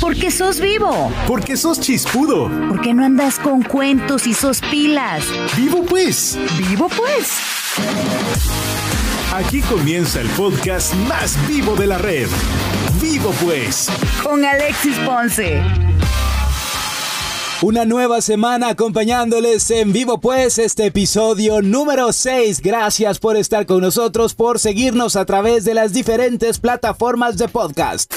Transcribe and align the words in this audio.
Porque 0.00 0.30
sos 0.30 0.60
vivo. 0.60 1.12
Porque 1.26 1.56
sos 1.56 1.80
chispudo. 1.80 2.50
Porque 2.68 2.94
no 2.94 3.04
andas 3.04 3.38
con 3.38 3.62
cuentos 3.62 4.26
y 4.26 4.34
sos 4.34 4.60
pilas. 4.60 5.24
Vivo 5.56 5.84
pues. 5.84 6.38
Vivo 6.56 6.88
pues. 6.88 7.32
Aquí 9.34 9.60
comienza 9.62 10.20
el 10.20 10.28
podcast 10.30 10.94
más 11.08 11.36
vivo 11.48 11.74
de 11.74 11.86
la 11.86 11.98
red. 11.98 12.28
Vivo 13.00 13.34
pues. 13.44 13.88
Con 14.22 14.44
Alexis 14.44 14.96
Ponce. 15.00 15.62
Una 17.60 17.84
nueva 17.84 18.20
semana 18.20 18.68
acompañándoles 18.68 19.68
en 19.72 19.92
vivo 19.92 20.20
pues 20.20 20.58
este 20.58 20.86
episodio 20.86 21.60
número 21.60 22.12
6. 22.12 22.60
Gracias 22.60 23.18
por 23.18 23.36
estar 23.36 23.66
con 23.66 23.80
nosotros, 23.80 24.34
por 24.34 24.60
seguirnos 24.60 25.16
a 25.16 25.24
través 25.24 25.64
de 25.64 25.74
las 25.74 25.92
diferentes 25.92 26.60
plataformas 26.60 27.36
de 27.36 27.48
podcast. 27.48 28.14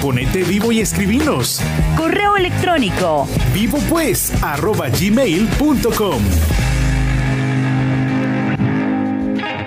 Ponete 0.00 0.44
vivo 0.44 0.70
y 0.70 0.80
escribinos. 0.80 1.60
Correo 1.96 2.36
electrónico. 2.36 3.26
Vivo 3.54 3.78
pues 3.88 4.32
arroba 4.42 4.88
gmail.com. 4.88 6.22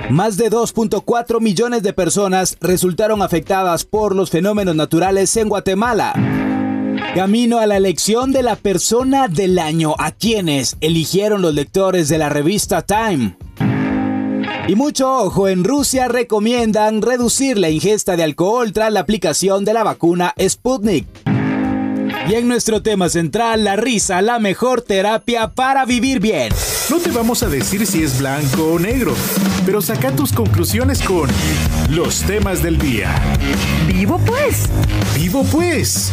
Más 0.09 0.37
de 0.37 0.49
2.4 0.49 1.41
millones 1.41 1.83
de 1.83 1.91
personas 1.91 2.55
resultaron 2.61 3.21
afectadas 3.21 3.83
por 3.83 4.15
los 4.15 4.29
fenómenos 4.29 4.75
naturales 4.75 5.35
en 5.37 5.49
Guatemala. 5.49 6.13
Camino 7.15 7.57
a 7.57 7.65
la 7.65 7.77
elección 7.77 8.31
de 8.31 8.43
la 8.43 8.55
persona 8.55 9.27
del 9.27 9.59
año, 9.59 9.95
a 9.97 10.11
quienes 10.11 10.77
eligieron 10.81 11.41
los 11.41 11.53
lectores 11.53 12.09
de 12.09 12.19
la 12.19 12.29
revista 12.29 12.83
Time. 12.83 13.35
Y 14.67 14.75
mucho 14.75 15.09
ojo, 15.09 15.47
en 15.47 15.63
Rusia 15.63 16.09
recomiendan 16.09 17.01
reducir 17.01 17.57
la 17.57 17.69
ingesta 17.69 18.17
de 18.17 18.23
alcohol 18.23 18.73
tras 18.73 18.91
la 18.91 18.99
aplicación 18.99 19.63
de 19.63 19.73
la 19.73 19.83
vacuna 19.83 20.33
Sputnik. 20.37 21.07
Y 22.27 22.33
en 22.33 22.49
nuestro 22.49 22.81
tema 22.81 23.07
central, 23.07 23.63
la 23.63 23.77
risa, 23.77 24.21
la 24.21 24.39
mejor 24.39 24.81
terapia 24.81 25.47
para 25.47 25.85
vivir 25.85 26.19
bien. 26.19 26.51
No 26.89 26.97
te 26.97 27.11
vamos 27.11 27.43
a 27.43 27.47
decir 27.47 27.87
si 27.87 28.03
es 28.03 28.19
blanco 28.19 28.73
o 28.73 28.79
negro, 28.79 29.13
pero 29.65 29.81
saca 29.81 30.11
tus 30.11 30.33
conclusiones 30.33 31.01
con 31.01 31.29
los 31.89 32.23
temas 32.23 32.61
del 32.61 32.77
día. 32.77 33.15
Vivo 33.87 34.19
pues. 34.25 34.65
Vivo 35.15 35.45
pues. 35.49 36.11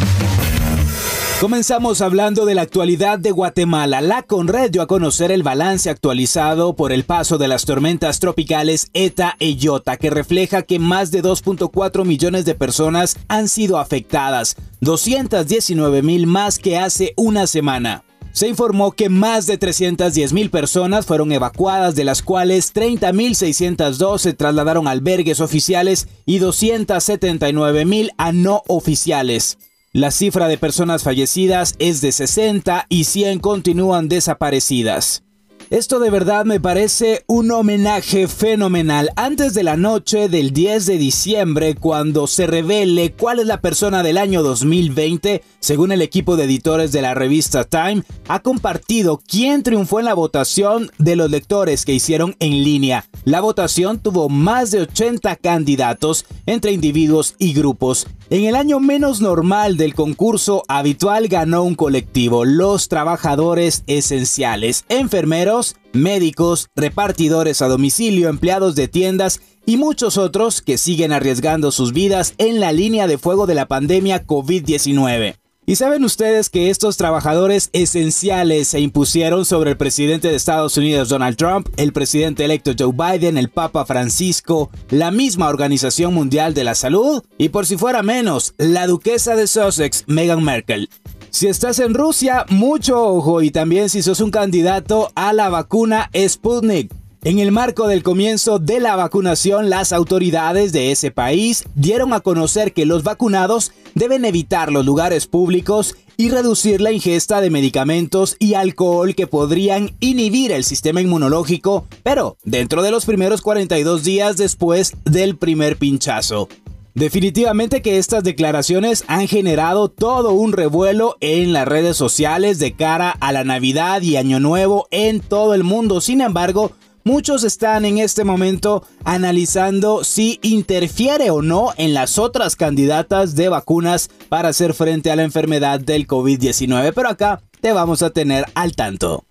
Comenzamos 1.45 2.00
hablando 2.00 2.47
de 2.47 2.55
la 2.55 2.62
actualidad 2.62 3.19
de 3.19 3.31
Guatemala. 3.31 4.00
La 4.00 4.23
Conred 4.23 4.70
dio 4.70 4.81
a 4.81 4.87
conocer 4.87 5.31
el 5.31 5.42
balance 5.42 5.91
actualizado 5.91 6.75
por 6.75 6.91
el 6.91 7.05
paso 7.05 7.36
de 7.36 7.48
las 7.48 7.67
tormentas 7.67 8.19
tropicales 8.19 8.89
ETA 8.95 9.36
e 9.39 9.51
IOTA, 9.51 9.98
que 9.98 10.09
refleja 10.09 10.62
que 10.62 10.78
más 10.78 11.11
de 11.11 11.23
2.4 11.23 12.06
millones 12.06 12.47
de 12.47 12.55
personas 12.55 13.19
han 13.28 13.51
sido 13.51 13.77
afectadas, 13.77 14.56
219 14.81 16.01
mil 16.01 16.27
más 16.27 16.59
que 16.59 16.78
hace 16.78 17.12
una 17.19 17.47
semana. 17.47 18.05
Se 18.33 18.48
informó 18.48 18.92
que 18.92 19.11
más 19.11 19.45
de 19.45 19.58
310 19.58 20.33
mil 20.33 20.48
personas 20.48 21.05
fueron 21.05 21.31
evacuadas, 21.31 21.95
de 21.95 22.05
las 22.05 22.23
cuales 22.23 22.75
30.602 22.75 24.17
se 24.17 24.33
trasladaron 24.33 24.89
a 24.89 24.92
albergues 24.92 25.41
oficiales 25.41 26.08
y 26.25 26.39
279 26.39 27.84
mil 27.84 28.12
a 28.17 28.33
no 28.33 28.62
oficiales. 28.67 29.58
La 29.97 30.11
cifra 30.11 30.48
de 30.48 30.59
personas 30.59 31.05
fallecidas 31.05 31.77
es 31.78 32.00
de 32.00 32.11
60 32.11 32.87
y 32.89 33.05
100 33.05 33.39
continúan 33.39 34.09
desaparecidas. 34.09 35.23
Esto 35.70 35.98
de 35.98 36.11
verdad 36.11 36.45
me 36.45 36.61
parece 36.61 37.25
un 37.27 37.51
homenaje 37.51 38.29
fenomenal. 38.29 39.11
Antes 39.17 39.55
de 39.55 39.62
la 39.62 39.79
noche 39.79 40.29
del 40.29 40.53
10 40.53 40.84
de 40.84 40.98
diciembre, 40.98 41.75
cuando 41.75 42.27
se 42.27 42.47
revele 42.47 43.12
cuál 43.12 43.41
es 43.41 43.47
la 43.47 43.62
persona 43.62 44.03
del 44.03 44.19
año 44.19 44.42
2020, 44.42 45.42
según 45.61 45.91
el 45.91 46.03
equipo 46.03 46.37
de 46.37 46.45
editores 46.45 46.92
de 46.92 47.01
la 47.01 47.15
revista 47.15 47.65
Time, 47.65 48.03
ha 48.29 48.41
compartido 48.41 49.23
quién 49.27 49.63
triunfó 49.63 50.01
en 50.01 50.05
la 50.05 50.14
votación 50.14 50.91
de 50.98 51.17
los 51.17 51.30
lectores 51.30 51.86
que 51.86 51.95
hicieron 51.95 52.36
en 52.41 52.63
línea. 52.63 53.07
La 53.24 53.41
votación 53.41 54.01
tuvo 54.01 54.29
más 54.29 54.70
de 54.70 54.83
80 54.83 55.36
candidatos 55.36 56.27
entre 56.45 56.73
individuos 56.73 57.36
y 57.39 57.55
grupos. 57.55 58.07
En 58.29 58.45
el 58.45 58.57
año 58.57 58.80
menos 58.80 59.20
normal 59.20 59.77
del 59.77 59.95
concurso 59.95 60.63
habitual 60.69 61.29
ganó 61.29 61.63
un 61.63 61.74
colectivo, 61.74 62.45
los 62.45 62.89
trabajadores 62.89 63.83
esenciales, 63.86 64.85
enfermeros, 64.89 65.54
médicos, 65.92 66.69
repartidores 66.75 67.63
a 67.63 67.69
domicilio, 67.69 68.29
empleados 68.29 68.75
de 68.75 68.89
tiendas 68.89 69.41
y 69.67 69.77
muchos 69.77 70.19
otros 70.19 70.61
que 70.61 70.79
siguen 70.79 71.13
arriesgando 71.13 71.70
sus 71.70 71.92
vidas 71.92 72.35
en 72.39 72.61
la 72.61 72.73
línea 72.73 73.07
de 73.07 73.19
fuego 73.19 73.47
de 73.47 73.55
la 73.55 73.67
pandemia 73.67 74.27
COVID-19. 74.27 75.37
¿Y 75.67 75.77
saben 75.77 76.05
ustedes 76.05 76.51
que 76.51 76.69
estos 76.69 76.98
trabajadores 76.98 77.70
esenciales 77.73 78.69
se 78.69 78.81
impusieron 78.81 79.47
sobre 79.47 79.70
el 79.70 79.77
presidente 79.79 80.29
de 80.29 80.35
Estados 80.35 80.77
Unidos 80.77 81.09
Donald 81.09 81.39
Trump, 81.39 81.69
el 81.79 81.95
presidente 81.95 82.45
electo 82.45 82.73
Joe 82.79 82.92
Biden, 82.92 83.39
el 83.39 83.48
Papa 83.48 83.86
Francisco, 83.86 84.71
la 84.91 85.11
misma 85.11 85.48
Organización 85.48 86.13
Mundial 86.13 86.53
de 86.53 86.65
la 86.65 86.75
Salud 86.75 87.23
y 87.39 87.48
por 87.48 87.65
si 87.65 87.79
fuera 87.79 88.03
menos, 88.03 88.53
la 88.59 88.86
duquesa 88.86 89.36
de 89.36 89.47
Sussex, 89.47 90.05
Meghan 90.07 90.45
Merkel? 90.45 90.91
Si 91.34 91.48
estás 91.48 91.80
en 91.80 91.95
Rusia, 91.95 92.46
mucho 92.48 93.05
ojo 93.05 93.42
y 93.42 93.50
también 93.50 93.89
si 93.89 94.02
sos 94.02 94.20
un 94.20 94.30
candidato 94.30 95.11
a 95.17 95.33
la 95.33 95.48
vacuna 95.48 96.08
Sputnik. 96.17 96.95
En 97.24 97.40
el 97.40 97.50
marco 97.50 97.89
del 97.89 98.05
comienzo 98.05 98.61
de 98.61 98.78
la 98.78 98.95
vacunación, 98.95 99.68
las 99.68 99.92
autoridades 99.92 100.70
de 100.70 100.92
ese 100.92 101.11
país 101.11 101.64
dieron 101.74 102.12
a 102.12 102.20
conocer 102.20 102.73
que 102.73 102.86
los 102.86 103.02
vacunados 103.02 103.73
deben 103.96 104.24
evitar 104.24 104.70
los 104.70 104.86
lugares 104.86 105.27
públicos 105.27 105.96
y 106.17 106.28
reducir 106.28 106.80
la 106.80 106.92
ingesta 106.92 107.40
de 107.40 107.50
medicamentos 107.50 108.36
y 108.39 108.55
alcohol 108.55 109.17
que 109.17 109.27
podrían 109.27 109.90
inhibir 109.98 110.52
el 110.52 110.62
sistema 110.62 111.00
inmunológico, 111.00 111.84
pero 112.05 112.36
dentro 112.44 112.80
de 112.80 112.92
los 112.92 113.06
primeros 113.06 113.42
42 113.42 114.05
días 114.05 114.36
después 114.36 114.92
del 115.05 115.36
primer 115.36 115.78
pinchazo. 115.78 116.48
Definitivamente 116.94 117.82
que 117.82 117.98
estas 117.98 118.22
declaraciones 118.22 119.02
han 119.08 119.27
generado 119.27 119.88
todo 119.88 120.32
un 120.32 120.52
revuelo 120.52 121.16
en 121.20 121.52
las 121.52 121.66
redes 121.66 121.96
sociales 121.96 122.60
de 122.60 122.74
cara 122.74 123.10
a 123.10 123.32
la 123.32 123.42
Navidad 123.42 124.00
y 124.02 124.16
Año 124.16 124.38
Nuevo 124.38 124.86
en 124.92 125.18
todo 125.20 125.55
el 125.55 125.64
mundo. 125.64 126.00
Sin 126.00 126.20
embargo, 126.20 126.72
Muchos 127.06 127.44
están 127.44 127.84
en 127.84 127.98
este 127.98 128.25
momento 128.25 128.82
analizando 129.05 130.05
si 130.05 130.38
interfiere 130.40 131.31
o 131.31 131.43
no 131.43 131.75
en 131.76 131.93
las 131.93 132.19
otras 132.19 132.56
candidatas 132.56 133.37
de 133.37 133.50
vacunas 133.50 134.08
para 134.31 134.49
hacer 134.49 134.72
frente 134.72 135.11
a 135.11 135.16
la 135.16 135.22
enfermedad 135.22 135.81
del 135.81 136.06
COVID-19, 136.06 136.93
pero 136.94 137.11
acá 137.11 137.43
te 137.61 137.72
vamos 137.75 138.02
a 138.02 138.08
tener 138.08 138.46
al 138.55 138.75
tanto. 138.75 139.26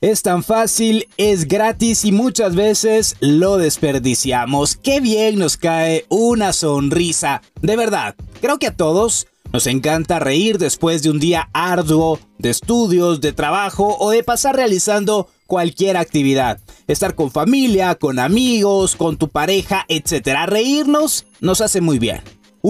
Es 0.00 0.22
tan 0.22 0.44
fácil, 0.44 1.08
es 1.16 1.48
gratis 1.48 2.04
y 2.04 2.12
muchas 2.12 2.54
veces 2.54 3.16
lo 3.18 3.56
desperdiciamos. 3.56 4.76
Qué 4.76 5.00
bien 5.00 5.40
nos 5.40 5.56
cae 5.56 6.06
una 6.08 6.52
sonrisa. 6.52 7.42
De 7.62 7.74
verdad, 7.74 8.14
creo 8.40 8.60
que 8.60 8.68
a 8.68 8.76
todos 8.76 9.26
nos 9.52 9.66
encanta 9.66 10.20
reír 10.20 10.58
después 10.58 11.02
de 11.02 11.10
un 11.10 11.18
día 11.18 11.48
arduo 11.52 12.20
de 12.38 12.50
estudios, 12.50 13.20
de 13.20 13.32
trabajo 13.32 13.96
o 13.98 14.10
de 14.10 14.22
pasar 14.22 14.54
realizando 14.54 15.28
cualquier 15.48 15.96
actividad. 15.96 16.60
Estar 16.86 17.16
con 17.16 17.32
familia, 17.32 17.96
con 17.96 18.20
amigos, 18.20 18.94
con 18.94 19.16
tu 19.16 19.26
pareja, 19.28 19.84
etc. 19.88 20.46
Reírnos 20.46 21.26
nos 21.40 21.60
hace 21.60 21.80
muy 21.80 21.98
bien. 21.98 22.20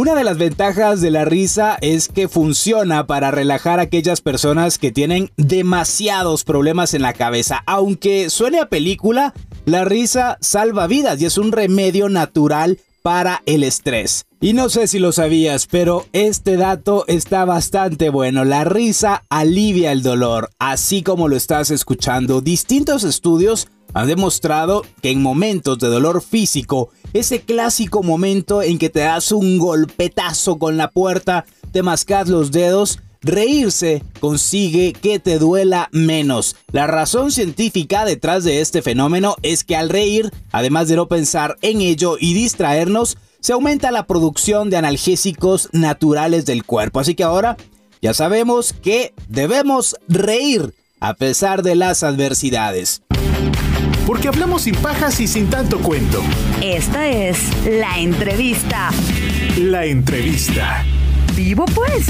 Una 0.00 0.14
de 0.14 0.22
las 0.22 0.38
ventajas 0.38 1.00
de 1.00 1.10
la 1.10 1.24
risa 1.24 1.76
es 1.80 2.06
que 2.06 2.28
funciona 2.28 3.08
para 3.08 3.32
relajar 3.32 3.80
a 3.80 3.82
aquellas 3.82 4.20
personas 4.20 4.78
que 4.78 4.92
tienen 4.92 5.32
demasiados 5.36 6.44
problemas 6.44 6.94
en 6.94 7.02
la 7.02 7.14
cabeza. 7.14 7.64
Aunque 7.66 8.30
suene 8.30 8.60
a 8.60 8.68
película, 8.68 9.34
la 9.64 9.84
risa 9.84 10.38
salva 10.40 10.86
vidas 10.86 11.20
y 11.20 11.24
es 11.24 11.36
un 11.36 11.50
remedio 11.50 12.08
natural 12.08 12.78
para 13.02 13.42
el 13.46 13.64
estrés. 13.64 14.24
Y 14.40 14.52
no 14.52 14.68
sé 14.68 14.86
si 14.86 14.98
lo 14.98 15.12
sabías, 15.12 15.66
pero 15.66 16.06
este 16.12 16.56
dato 16.56 17.04
está 17.08 17.44
bastante 17.44 18.08
bueno. 18.08 18.44
La 18.44 18.64
risa 18.64 19.24
alivia 19.30 19.90
el 19.92 20.02
dolor, 20.02 20.50
así 20.58 21.02
como 21.02 21.26
lo 21.26 21.36
estás 21.36 21.70
escuchando. 21.70 22.40
Distintos 22.40 23.02
estudios 23.04 23.68
han 23.94 24.06
demostrado 24.06 24.84
que 25.02 25.10
en 25.10 25.22
momentos 25.22 25.78
de 25.78 25.88
dolor 25.88 26.22
físico, 26.22 26.90
ese 27.12 27.40
clásico 27.40 28.02
momento 28.02 28.62
en 28.62 28.78
que 28.78 28.90
te 28.90 29.00
das 29.00 29.32
un 29.32 29.58
golpetazo 29.58 30.58
con 30.58 30.76
la 30.76 30.90
puerta, 30.90 31.46
te 31.72 31.82
mascas 31.82 32.28
los 32.28 32.52
dedos, 32.52 33.00
Reírse 33.22 34.02
consigue 34.20 34.92
que 34.92 35.18
te 35.18 35.38
duela 35.38 35.88
menos. 35.92 36.56
La 36.72 36.86
razón 36.86 37.32
científica 37.32 38.04
detrás 38.04 38.44
de 38.44 38.60
este 38.60 38.82
fenómeno 38.82 39.36
es 39.42 39.64
que 39.64 39.76
al 39.76 39.88
reír, 39.88 40.30
además 40.52 40.88
de 40.88 40.96
no 40.96 41.08
pensar 41.08 41.56
en 41.62 41.80
ello 41.80 42.16
y 42.18 42.34
distraernos, 42.34 43.18
se 43.40 43.52
aumenta 43.52 43.90
la 43.90 44.06
producción 44.06 44.70
de 44.70 44.76
analgésicos 44.76 45.68
naturales 45.72 46.46
del 46.46 46.64
cuerpo. 46.64 47.00
Así 47.00 47.14
que 47.14 47.24
ahora 47.24 47.56
ya 48.00 48.14
sabemos 48.14 48.72
que 48.72 49.14
debemos 49.28 49.96
reír 50.08 50.74
a 51.00 51.14
pesar 51.14 51.62
de 51.62 51.76
las 51.76 52.02
adversidades. 52.02 53.02
porque 54.06 54.28
hablamos 54.28 54.62
sin 54.62 54.74
pajas 54.76 55.20
y 55.20 55.28
sin 55.28 55.50
tanto 55.50 55.80
cuento. 55.80 56.22
Esta 56.62 57.08
es 57.08 57.38
la 57.66 57.98
entrevista. 57.98 58.90
La 59.58 59.84
entrevista. 59.84 60.82
Vivo 61.36 61.66
pues. 61.66 62.06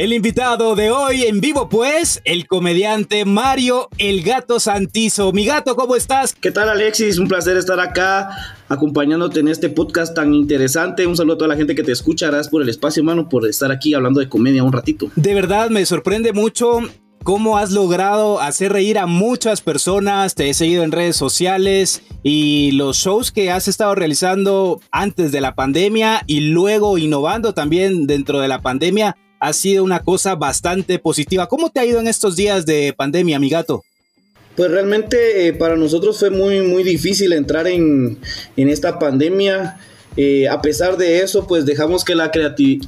El 0.00 0.14
invitado 0.14 0.76
de 0.76 0.90
hoy 0.90 1.24
en 1.24 1.42
vivo, 1.42 1.68
pues, 1.68 2.22
el 2.24 2.46
comediante 2.46 3.26
Mario 3.26 3.90
El 3.98 4.22
Gato 4.22 4.58
Santizo. 4.58 5.30
Mi 5.34 5.44
gato, 5.44 5.76
¿cómo 5.76 5.94
estás? 5.94 6.32
¿Qué 6.32 6.50
tal, 6.50 6.70
Alexis? 6.70 7.18
Un 7.18 7.28
placer 7.28 7.58
estar 7.58 7.78
acá 7.78 8.56
acompañándote 8.70 9.40
en 9.40 9.48
este 9.48 9.68
podcast 9.68 10.14
tan 10.16 10.32
interesante. 10.32 11.06
Un 11.06 11.18
saludo 11.18 11.34
a 11.34 11.36
toda 11.36 11.48
la 11.48 11.56
gente 11.56 11.74
que 11.74 11.82
te 11.82 11.92
escucha. 11.92 12.28
Gracias 12.28 12.48
por 12.48 12.62
el 12.62 12.70
espacio, 12.70 13.02
hermano, 13.02 13.28
por 13.28 13.46
estar 13.46 13.70
aquí 13.70 13.92
hablando 13.92 14.20
de 14.20 14.30
comedia 14.30 14.64
un 14.64 14.72
ratito. 14.72 15.10
De 15.16 15.34
verdad, 15.34 15.68
me 15.68 15.84
sorprende 15.84 16.32
mucho 16.32 16.80
cómo 17.22 17.58
has 17.58 17.70
logrado 17.70 18.40
hacer 18.40 18.72
reír 18.72 18.98
a 18.98 19.04
muchas 19.04 19.60
personas, 19.60 20.34
te 20.34 20.48
he 20.48 20.54
seguido 20.54 20.82
en 20.82 20.92
redes 20.92 21.16
sociales 21.16 22.00
y 22.22 22.70
los 22.70 22.96
shows 22.96 23.32
que 23.32 23.50
has 23.50 23.68
estado 23.68 23.94
realizando 23.94 24.80
antes 24.92 25.30
de 25.30 25.42
la 25.42 25.54
pandemia 25.54 26.22
y 26.26 26.40
luego 26.40 26.96
innovando 26.96 27.52
también 27.52 28.06
dentro 28.06 28.40
de 28.40 28.48
la 28.48 28.62
pandemia 28.62 29.14
ha 29.40 29.52
sido 29.52 29.82
una 29.82 30.00
cosa 30.00 30.36
bastante 30.36 30.98
positiva. 30.98 31.48
¿Cómo 31.48 31.70
te 31.70 31.80
ha 31.80 31.86
ido 31.86 31.98
en 31.98 32.06
estos 32.06 32.36
días 32.36 32.66
de 32.66 32.94
pandemia, 32.96 33.38
mi 33.38 33.48
gato? 33.48 33.82
Pues 34.54 34.70
realmente 34.70 35.46
eh, 35.46 35.52
para 35.54 35.76
nosotros 35.76 36.18
fue 36.18 36.30
muy, 36.30 36.60
muy 36.60 36.82
difícil 36.82 37.32
entrar 37.32 37.66
en, 37.66 38.18
en 38.56 38.68
esta 38.68 38.98
pandemia. 38.98 39.78
Eh, 40.16 40.48
a 40.48 40.60
pesar 40.60 40.96
de 40.96 41.20
eso, 41.20 41.46
pues 41.46 41.64
dejamos 41.64 42.04
que 42.04 42.14
la, 42.14 42.30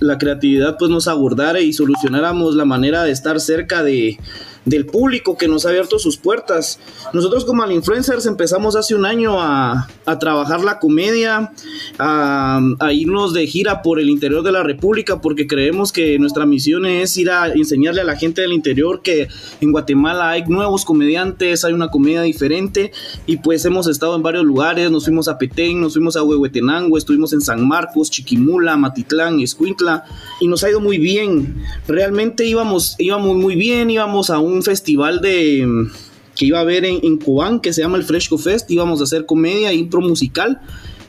la 0.00 0.18
creatividad 0.18 0.76
pues 0.78 0.90
nos 0.90 1.08
abordara 1.08 1.60
y 1.60 1.72
solucionáramos 1.72 2.54
la 2.54 2.64
manera 2.64 3.04
de 3.04 3.12
estar 3.12 3.40
cerca 3.40 3.82
de, 3.82 4.18
del 4.64 4.86
público 4.86 5.36
que 5.36 5.48
nos 5.48 5.66
ha 5.66 5.70
abierto 5.70 5.98
sus 5.98 6.16
puertas. 6.16 6.78
Nosotros 7.12 7.44
como 7.44 7.62
Al 7.62 7.72
Influencers 7.72 8.26
empezamos 8.26 8.76
hace 8.76 8.94
un 8.94 9.04
año 9.04 9.40
a, 9.40 9.88
a 10.06 10.18
trabajar 10.18 10.62
la 10.62 10.78
comedia, 10.78 11.52
a, 11.98 12.60
a, 12.78 12.92
irnos 12.92 13.34
de 13.34 13.46
gira 13.46 13.82
por 13.82 13.98
el 13.98 14.08
interior 14.08 14.42
de 14.42 14.52
la 14.52 14.62
República 14.62 15.20
porque 15.20 15.46
creemos 15.46 15.92
que 15.92 16.18
nuestra 16.18 16.46
misión 16.46 16.86
es 16.86 17.16
ir 17.16 17.30
a 17.30 17.48
enseñarle 17.48 18.02
a 18.02 18.04
la 18.04 18.16
gente 18.16 18.42
del 18.42 18.52
interior 18.52 19.02
que 19.02 19.28
en 19.60 19.72
Guatemala 19.72 20.30
hay 20.30 20.44
nuevos 20.44 20.84
comediantes, 20.84 21.64
hay 21.64 21.72
una 21.72 21.88
comedia 21.88 22.22
diferente 22.22 22.92
y 23.26 23.38
pues 23.38 23.64
hemos 23.64 23.88
estado 23.88 24.14
en 24.14 24.22
varios 24.22 24.44
lugares, 24.44 24.90
nos 24.90 25.04
fuimos 25.04 25.28
a 25.28 25.38
Petén, 25.38 25.80
nos 25.80 25.94
fuimos 25.94 26.16
a 26.16 26.22
Huehuetenango, 26.22 26.96
estuvimos 26.96 27.32
en 27.32 27.40
San 27.40 27.66
Marcos, 27.66 28.10
Chiquimula, 28.10 28.76
Matitlán, 28.76 29.40
Escuintla 29.40 30.04
y 30.40 30.46
nos 30.46 30.62
ha 30.62 30.70
ido 30.70 30.80
muy 30.80 30.98
bien. 30.98 31.62
Realmente 31.88 32.44
íbamos, 32.44 32.94
íbamos 32.98 33.36
muy 33.36 33.56
bien, 33.56 33.90
íbamos 33.90 34.30
a 34.30 34.38
un 34.38 34.51
un 34.52 34.62
festival 34.62 35.20
de 35.20 35.88
que 36.36 36.46
iba 36.46 36.58
a 36.58 36.62
haber 36.62 36.84
en, 36.84 37.00
en 37.02 37.18
Cobán, 37.18 37.60
que 37.60 37.72
se 37.72 37.82
llama 37.82 37.98
el 37.98 38.04
Fresco 38.04 38.38
Fest, 38.38 38.70
íbamos 38.70 39.00
a 39.00 39.04
hacer 39.04 39.26
comedia, 39.26 39.72
impro 39.72 40.00
musical, 40.00 40.60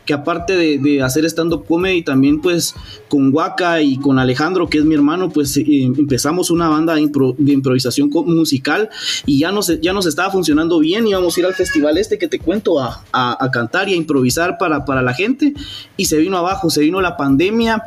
que 0.05 0.13
aparte 0.13 0.55
de, 0.55 0.79
de 0.79 1.01
hacer 1.01 1.25
stand-up 1.25 1.65
comedy, 1.65 2.01
también 2.01 2.41
pues 2.41 2.75
con 3.07 3.33
Waka 3.33 3.81
y 3.81 3.97
con 3.97 4.19
Alejandro, 4.19 4.67
que 4.67 4.79
es 4.79 4.85
mi 4.85 4.95
hermano, 4.95 5.29
pues 5.29 5.55
eh, 5.57 5.63
empezamos 5.65 6.51
una 6.51 6.67
banda 6.67 6.95
de, 6.95 7.01
impro, 7.01 7.35
de, 7.37 7.53
improvisación 7.53 8.09
musical 8.09 8.89
y 9.25 9.39
ya 9.39 9.51
nos, 9.51 9.79
ya 9.79 9.93
nos 9.93 10.05
estaba 10.05 10.31
funcionando 10.31 10.79
bien, 10.79 11.07
íbamos 11.07 11.37
a 11.37 11.39
ir 11.39 11.45
al 11.45 11.53
festival 11.53 11.97
este 11.97 12.17
que 12.17 12.27
te 12.27 12.39
cuento 12.39 12.79
a, 12.79 13.03
a, 13.11 13.43
a 13.43 13.51
cantar 13.51 13.87
y 13.89 13.93
a 13.93 13.95
improvisar 13.95 14.57
para, 14.57 14.83
para 14.85 15.01
la 15.01 15.13
gente 15.13 15.53
y 15.95 16.05
se 16.05 16.17
vino 16.17 16.37
abajo, 16.37 16.69
se 16.69 16.81
vino 16.81 16.99
la 16.99 17.15
pandemia 17.15 17.83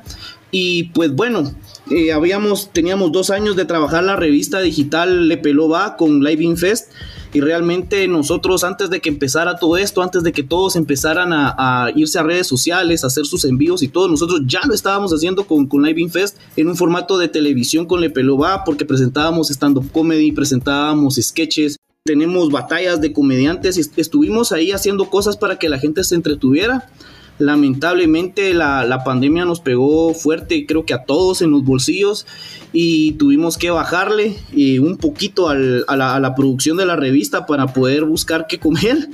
y 0.50 0.84
pues 0.84 1.12
bueno, 1.12 1.52
eh, 1.90 2.12
habíamos, 2.12 2.72
teníamos 2.72 3.12
dos 3.12 3.30
años 3.30 3.56
de 3.56 3.64
trabajar 3.64 4.04
la 4.04 4.16
revista 4.16 4.60
digital 4.60 5.28
Le 5.28 5.36
Peló 5.36 5.72
con 5.96 6.22
Live 6.22 6.42
Infest 6.42 6.90
y 7.32 7.40
realmente 7.40 8.06
nosotros 8.08 8.64
antes 8.64 8.88
de 8.88 9.00
que 9.00 9.08
empezara 9.08 9.56
todo 9.56 9.76
esto, 9.76 10.02
antes 10.02 10.22
de 10.22 10.32
que 10.32 10.42
todos 10.42 10.76
empezaran 10.76 11.32
a, 11.32 11.90
irse 11.94 12.18
a 12.18 12.22
redes 12.22 12.46
sociales, 12.46 13.04
a 13.04 13.08
hacer 13.08 13.26
sus 13.26 13.44
envíos 13.44 13.82
y 13.82 13.88
todo, 13.88 14.08
nosotros 14.08 14.42
ya 14.46 14.60
lo 14.66 14.74
estábamos 14.74 15.12
haciendo 15.12 15.46
con, 15.46 15.66
con 15.66 15.82
Live 15.82 16.00
Infest 16.00 16.38
en 16.56 16.68
un 16.68 16.76
formato 16.76 17.18
de 17.18 17.28
televisión 17.28 17.86
con 17.86 18.00
Le 18.00 18.10
Peló 18.10 18.38
porque 18.64 18.84
presentábamos 18.84 19.50
stand-up 19.50 19.90
comedy, 19.92 20.32
presentábamos 20.32 21.16
sketches, 21.16 21.76
tenemos 22.04 22.50
batallas 22.50 23.00
de 23.00 23.12
comediantes 23.12 23.90
estuvimos 23.96 24.52
ahí 24.52 24.70
haciendo 24.70 25.10
cosas 25.10 25.36
para 25.36 25.58
que 25.58 25.68
la 25.68 25.78
gente 25.78 26.04
se 26.04 26.14
entretuviera 26.14 26.88
lamentablemente 27.38 28.54
la, 28.54 28.84
la, 28.84 29.04
pandemia 29.04 29.44
nos 29.44 29.60
pegó 29.60 30.14
fuerte, 30.14 30.64
creo 30.66 30.86
que 30.86 30.94
a 30.94 31.04
todos 31.04 31.42
en 31.42 31.50
los 31.50 31.64
bolsillos 31.64 32.26
y 32.72 33.12
tuvimos 33.12 33.58
que 33.58 33.70
bajarle 33.70 34.36
eh, 34.56 34.80
un 34.80 34.96
poquito 34.96 35.48
a, 35.48 35.54
la, 35.54 36.14
a, 36.14 36.20
la, 36.20 36.34
producción 36.34 36.76
de 36.76 36.86
la 36.86 36.96
revista 36.96 37.46
para 37.46 37.66
poder 37.68 38.04
buscar 38.04 38.46
qué 38.46 38.58
comer. 38.58 39.08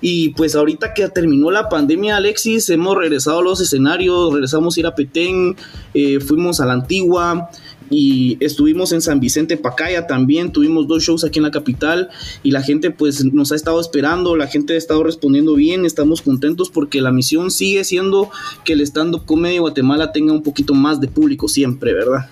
Y 0.00 0.30
pues 0.30 0.54
ahorita 0.54 0.94
que 0.94 1.08
terminó 1.08 1.50
la 1.50 1.68
pandemia, 1.68 2.16
Alexis, 2.16 2.68
hemos 2.70 2.96
regresado 2.96 3.40
a 3.40 3.42
los 3.42 3.60
escenarios, 3.60 4.32
regresamos 4.32 4.76
a 4.76 4.80
ir 4.80 4.86
a 4.86 4.94
Petén, 4.94 5.56
eh, 5.94 6.20
fuimos 6.20 6.60
a 6.60 6.66
la 6.66 6.74
antigua 6.74 7.50
y 7.90 8.36
estuvimos 8.40 8.92
en 8.92 9.00
San 9.00 9.20
Vicente 9.20 9.56
Pacaya 9.56 10.06
también, 10.06 10.52
tuvimos 10.52 10.88
dos 10.88 11.02
shows 11.02 11.24
aquí 11.24 11.38
en 11.38 11.44
la 11.44 11.50
capital 11.50 12.08
y 12.42 12.50
la 12.50 12.62
gente 12.62 12.90
pues 12.90 13.24
nos 13.24 13.52
ha 13.52 13.56
estado 13.56 13.80
esperando, 13.80 14.36
la 14.36 14.46
gente 14.46 14.74
ha 14.74 14.76
estado 14.76 15.02
respondiendo 15.02 15.54
bien, 15.54 15.84
estamos 15.84 16.22
contentos 16.22 16.70
porque 16.70 17.00
la 17.00 17.12
misión 17.12 17.50
sigue 17.50 17.84
siendo 17.84 18.30
que 18.64 18.74
el 18.74 18.80
stand-up 18.82 19.24
comedy 19.24 19.58
Guatemala 19.58 20.12
tenga 20.12 20.32
un 20.32 20.42
poquito 20.42 20.74
más 20.74 21.00
de 21.00 21.08
público 21.08 21.48
siempre, 21.48 21.94
¿verdad? 21.94 22.28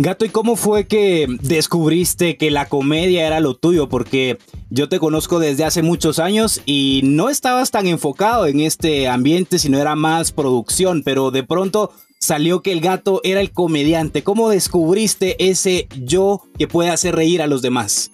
Gato, 0.00 0.24
¿y 0.24 0.28
cómo 0.28 0.54
fue 0.54 0.86
que 0.86 1.26
descubriste 1.42 2.36
que 2.36 2.52
la 2.52 2.68
comedia 2.68 3.26
era 3.26 3.40
lo 3.40 3.56
tuyo? 3.56 3.88
Porque 3.88 4.38
yo 4.70 4.88
te 4.88 5.00
conozco 5.00 5.40
desde 5.40 5.64
hace 5.64 5.82
muchos 5.82 6.20
años 6.20 6.62
y 6.66 7.00
no 7.02 7.30
estabas 7.30 7.72
tan 7.72 7.88
enfocado 7.88 8.46
en 8.46 8.60
este 8.60 9.08
ambiente, 9.08 9.58
sino 9.58 9.76
era 9.78 9.96
más 9.96 10.30
producción, 10.30 11.02
pero 11.04 11.32
de 11.32 11.42
pronto 11.42 11.90
salió 12.18 12.62
que 12.62 12.72
el 12.72 12.80
gato 12.80 13.20
era 13.24 13.40
el 13.40 13.52
comediante. 13.52 14.22
¿Cómo 14.22 14.50
descubriste 14.50 15.36
ese 15.50 15.88
yo 16.04 16.42
que 16.58 16.68
puede 16.68 16.90
hacer 16.90 17.14
reír 17.14 17.42
a 17.42 17.46
los 17.46 17.62
demás? 17.62 18.10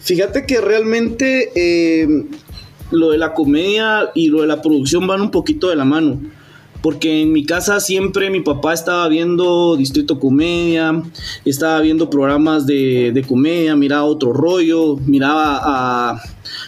Fíjate 0.00 0.44
que 0.46 0.60
realmente 0.60 1.50
eh, 1.54 2.06
lo 2.90 3.10
de 3.10 3.18
la 3.18 3.32
comedia 3.32 4.10
y 4.14 4.28
lo 4.28 4.42
de 4.42 4.48
la 4.48 4.60
producción 4.60 5.06
van 5.06 5.20
un 5.20 5.30
poquito 5.30 5.70
de 5.70 5.76
la 5.76 5.84
mano 5.84 6.20
porque 6.84 7.22
en 7.22 7.32
mi 7.32 7.46
casa 7.46 7.80
siempre 7.80 8.28
mi 8.28 8.42
papá 8.42 8.74
estaba 8.74 9.08
viendo 9.08 9.74
Distrito 9.74 10.20
Comedia, 10.20 11.02
estaba 11.46 11.80
viendo 11.80 12.10
programas 12.10 12.66
de, 12.66 13.10
de 13.10 13.22
comedia, 13.22 13.74
miraba 13.74 14.04
otro 14.04 14.34
rollo, 14.34 14.98
miraba 14.98 15.60
a 15.62 16.22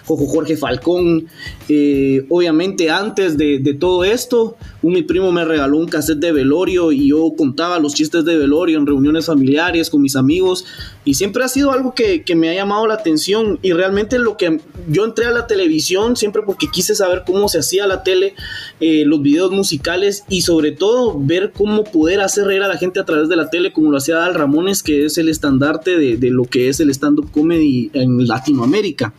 Jorge 0.05 0.57
Falcón. 0.57 1.29
Eh, 1.69 2.27
obviamente 2.29 2.91
antes 2.91 3.37
de, 3.37 3.77
todo 3.79 4.05
esto, 4.05 4.57
un, 4.83 4.95
mi 4.95 5.03
primo 5.03 5.33
me 5.33 5.45
regaló 5.45 5.77
un 5.77 5.87
cassette 5.87 6.19
de 6.19 6.33
velorio 6.33 6.93
y 6.93 7.09
yo 7.09 7.33
contaba 7.37 7.79
los 7.79 7.95
chistes 7.95 8.25
de 8.25 8.39
velorio 8.39 8.79
en 8.79 8.87
reuniones 8.87 9.27
familiares 9.27 9.91
con 9.91 10.03
mis 10.03 10.17
amigos 10.17 10.65
y 11.05 11.15
siempre 11.15 11.45
ha 11.45 11.49
sido 11.49 11.73
algo 11.73 11.95
que, 11.95 12.23
que 12.23 12.35
me 12.35 12.49
ha 12.49 12.55
llamado 12.55 12.87
la 12.87 12.95
atención 12.95 13.59
y 13.63 13.73
realmente 13.73 14.19
lo 14.19 14.37
que 14.37 14.61
yo 14.89 15.05
entré 15.05 15.27
a 15.27 15.31
la 15.31 15.47
televisión 15.47 16.17
siempre 16.17 16.43
porque 16.43 16.69
quise 16.73 16.95
saber 16.95 17.25
cómo 17.27 17.49
se 17.49 17.59
hacía 17.59 17.87
la 17.87 18.03
tele, 18.03 18.35
eh, 18.81 19.05
los 19.07 19.21
videos 19.23 19.51
musicales 19.51 20.25
y 20.29 20.43
sobre 20.43 20.73
todo 20.73 21.19
ver 21.19 21.53
cómo 21.53 21.85
poder 21.85 22.21
hacer 22.21 22.45
reír 22.47 22.63
a 22.63 22.69
la 22.69 22.79
gente 22.79 23.01
a 23.01 23.05
través 23.05 23.29
de 23.29 23.37
la 23.37 23.51
tele 23.51 23.73
como 23.73 23.91
lo 23.91 23.99
hacía 23.99 24.17
Dal 24.17 24.35
Ramones 24.35 24.83
que 24.83 25.05
es 25.05 25.19
el 25.19 25.29
estandarte 25.29 25.99
de, 25.99 26.17
de 26.17 26.31
lo 26.31 26.45
que 26.45 26.69
es 26.69 26.81
el 26.81 26.91
stand-up 26.91 27.31
comedy 27.31 27.91
en 27.93 28.27
Latinoamérica. 28.27 29.13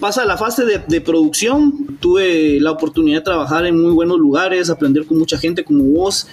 Pasa 0.00 0.24
la 0.24 0.36
fase 0.36 0.64
de, 0.64 1.00
producción, 1.00 1.98
tuve 2.00 2.58
la 2.60 2.70
oportunidad 2.70 3.18
de 3.18 3.24
trabajar 3.24 3.66
en 3.66 3.80
muy 3.80 3.92
buenos 3.92 4.18
lugares, 4.18 4.70
aprender 4.70 5.04
con 5.06 5.18
mucha 5.18 5.38
gente 5.38 5.64
como 5.64 5.84
vos 5.84 6.26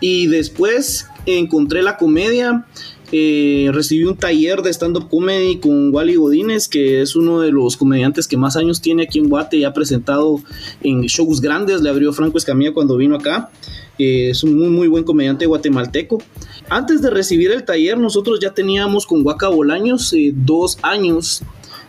y 0.00 0.26
después 0.28 1.06
encontré 1.26 1.82
la 1.82 1.96
comedia. 1.96 2.66
Eh, 3.12 3.68
recibí 3.72 4.04
un 4.04 4.16
taller 4.16 4.62
de 4.62 4.72
stand-up 4.72 5.08
comedy 5.08 5.58
con 5.58 5.92
Wally 5.92 6.14
Godínez, 6.14 6.68
que 6.68 7.02
es 7.02 7.16
uno 7.16 7.40
de 7.40 7.50
los 7.50 7.76
comediantes 7.76 8.28
que 8.28 8.36
más 8.36 8.56
años 8.56 8.80
tiene 8.80 9.02
aquí 9.02 9.18
en 9.18 9.28
Guate 9.28 9.56
y 9.56 9.64
ha 9.64 9.72
presentado 9.72 10.40
en 10.82 11.02
shows 11.02 11.40
grandes. 11.40 11.82
Le 11.82 11.90
abrió 11.90 12.12
Franco 12.12 12.38
Escamilla 12.38 12.72
cuando 12.72 12.96
vino 12.96 13.16
acá. 13.16 13.50
Eh, 13.98 14.30
es 14.30 14.44
un 14.44 14.56
muy, 14.56 14.68
muy 14.68 14.88
buen 14.88 15.02
comediante 15.02 15.46
guatemalteco. 15.46 16.22
Antes 16.68 17.02
de 17.02 17.10
recibir 17.10 17.50
el 17.50 17.64
taller, 17.64 17.98
nosotros 17.98 18.38
ya 18.40 18.54
teníamos 18.54 19.04
con 19.06 19.24
Guaca 19.24 19.48
Bolaños 19.48 20.12
eh, 20.12 20.32
dos 20.32 20.78
años 20.82 21.42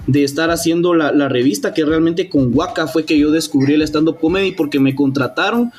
de 0.07 0.23
estar 0.23 0.49
haciendo 0.49 0.93
la, 0.93 1.11
la, 1.11 1.29
revista, 1.29 1.73
que 1.73 1.85
realmente 1.85 2.29
con 2.29 2.51
Waka 2.53 2.87
fue 2.87 3.05
que 3.05 3.17
yo 3.17 3.31
descubrí 3.31 3.73
el 3.73 3.81
stand-up 3.83 4.19
comedy 4.19 4.51
porque 4.51 4.79
me 4.79 4.95
contrataron 4.95 5.71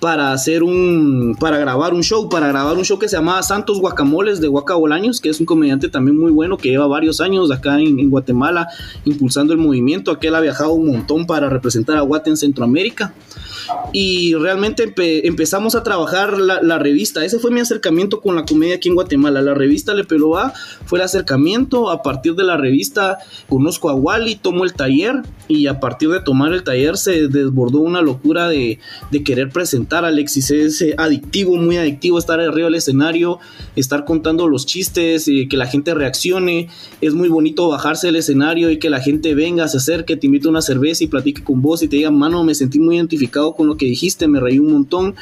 para 0.00 0.32
hacer 0.32 0.62
un, 0.62 1.36
para 1.38 1.58
grabar 1.58 1.92
un 1.92 2.02
show, 2.02 2.28
para 2.28 2.48
grabar 2.48 2.76
un 2.76 2.84
show 2.84 2.98
que 2.98 3.08
se 3.08 3.16
llamaba 3.16 3.42
Santos 3.42 3.80
Guacamoles 3.80 4.40
de 4.40 4.48
Waka 4.48 4.74
Bolaños, 4.74 5.20
que 5.20 5.28
es 5.28 5.38
un 5.40 5.46
comediante 5.46 5.88
también 5.88 6.18
muy 6.18 6.32
bueno 6.32 6.56
que 6.56 6.70
lleva 6.70 6.86
varios 6.86 7.20
años 7.20 7.50
acá 7.52 7.78
en, 7.78 8.00
en, 8.00 8.10
Guatemala 8.10 8.68
impulsando 9.04 9.52
el 9.52 9.58
movimiento, 9.58 10.10
aquel 10.10 10.34
ha 10.34 10.40
viajado 10.40 10.72
un 10.72 10.90
montón 10.90 11.26
para 11.26 11.50
representar 11.50 11.98
a 11.98 12.00
Guate 12.00 12.30
en 12.30 12.38
Centroamérica. 12.38 13.12
Y 13.92 14.34
realmente 14.34 14.92
empezamos 15.26 15.74
a 15.74 15.82
trabajar 15.82 16.38
la, 16.38 16.78
revista. 16.78 17.24
Ese 17.24 17.38
fue 17.38 17.50
mi 17.50 17.60
acercamiento 17.60 18.20
con 18.20 18.36
la 18.36 18.44
comedia 18.44 18.76
aquí 18.76 18.88
en 18.88 18.94
Guatemala. 18.94 19.42
La 19.42 19.54
revista 19.54 19.94
Le 19.94 20.04
Peloa 20.04 20.52
fue 20.86 20.98
el 20.98 21.04
acercamiento. 21.04 21.90
A 21.90 22.02
partir 22.02 22.34
de 22.34 22.44
la 22.44 22.56
revista 22.56 23.18
conozco 23.48 23.90
a 23.90 23.94
Wally, 23.94 24.36
tomo 24.36 24.64
el 24.64 24.72
taller 24.72 25.22
y 25.48 25.66
a 25.66 25.80
partir 25.80 26.10
de 26.10 26.20
tomar 26.20 26.52
el 26.52 26.62
taller 26.62 26.96
se 26.96 27.28
desbordó 27.28 27.80
una 27.80 28.02
locura 28.02 28.48
de, 28.48 28.78
querer 29.24 29.50
presentar 29.50 30.04
a 30.04 30.08
Alexis. 30.08 30.50
Es 30.50 30.80
eh, 30.80 30.94
adictivo, 30.96 31.56
muy 31.56 31.76
adictivo 31.76 32.18
estar 32.18 32.40
arriba 32.40 32.66
del 32.66 32.76
escenario, 32.76 33.38
estar 33.76 34.04
contando 34.04 34.48
los 34.48 34.66
chistes, 34.66 35.28
y 35.28 35.48
que 35.48 35.56
la 35.56 35.66
gente 35.66 35.94
reaccione. 35.94 36.68
Es 37.00 37.14
muy 37.14 37.28
bonito 37.28 37.68
bajarse 37.68 38.06
del 38.06 38.16
escenario 38.16 38.70
y 38.70 38.78
que 38.78 38.90
la 38.90 39.00
gente 39.00 39.34
venga, 39.34 39.68
se 39.68 39.78
acerque, 39.78 40.16
te 40.16 40.26
invite 40.26 40.48
una 40.48 40.62
cerveza 40.62 41.04
y 41.04 41.06
platique 41.06 41.42
con 41.42 41.62
vos 41.62 41.82
y 41.82 41.88
te 41.88 41.96
diga, 41.96 42.10
mano, 42.10 42.44
me 42.44 42.54
sentí 42.54 42.78
muy 42.78 42.96
identificado 42.96 43.49
con 43.54 43.66
lo 43.66 43.76
que 43.76 43.86
dijiste, 43.86 44.28
me 44.28 44.40
reí 44.40 44.58
un 44.58 44.72
montón. 44.72 45.14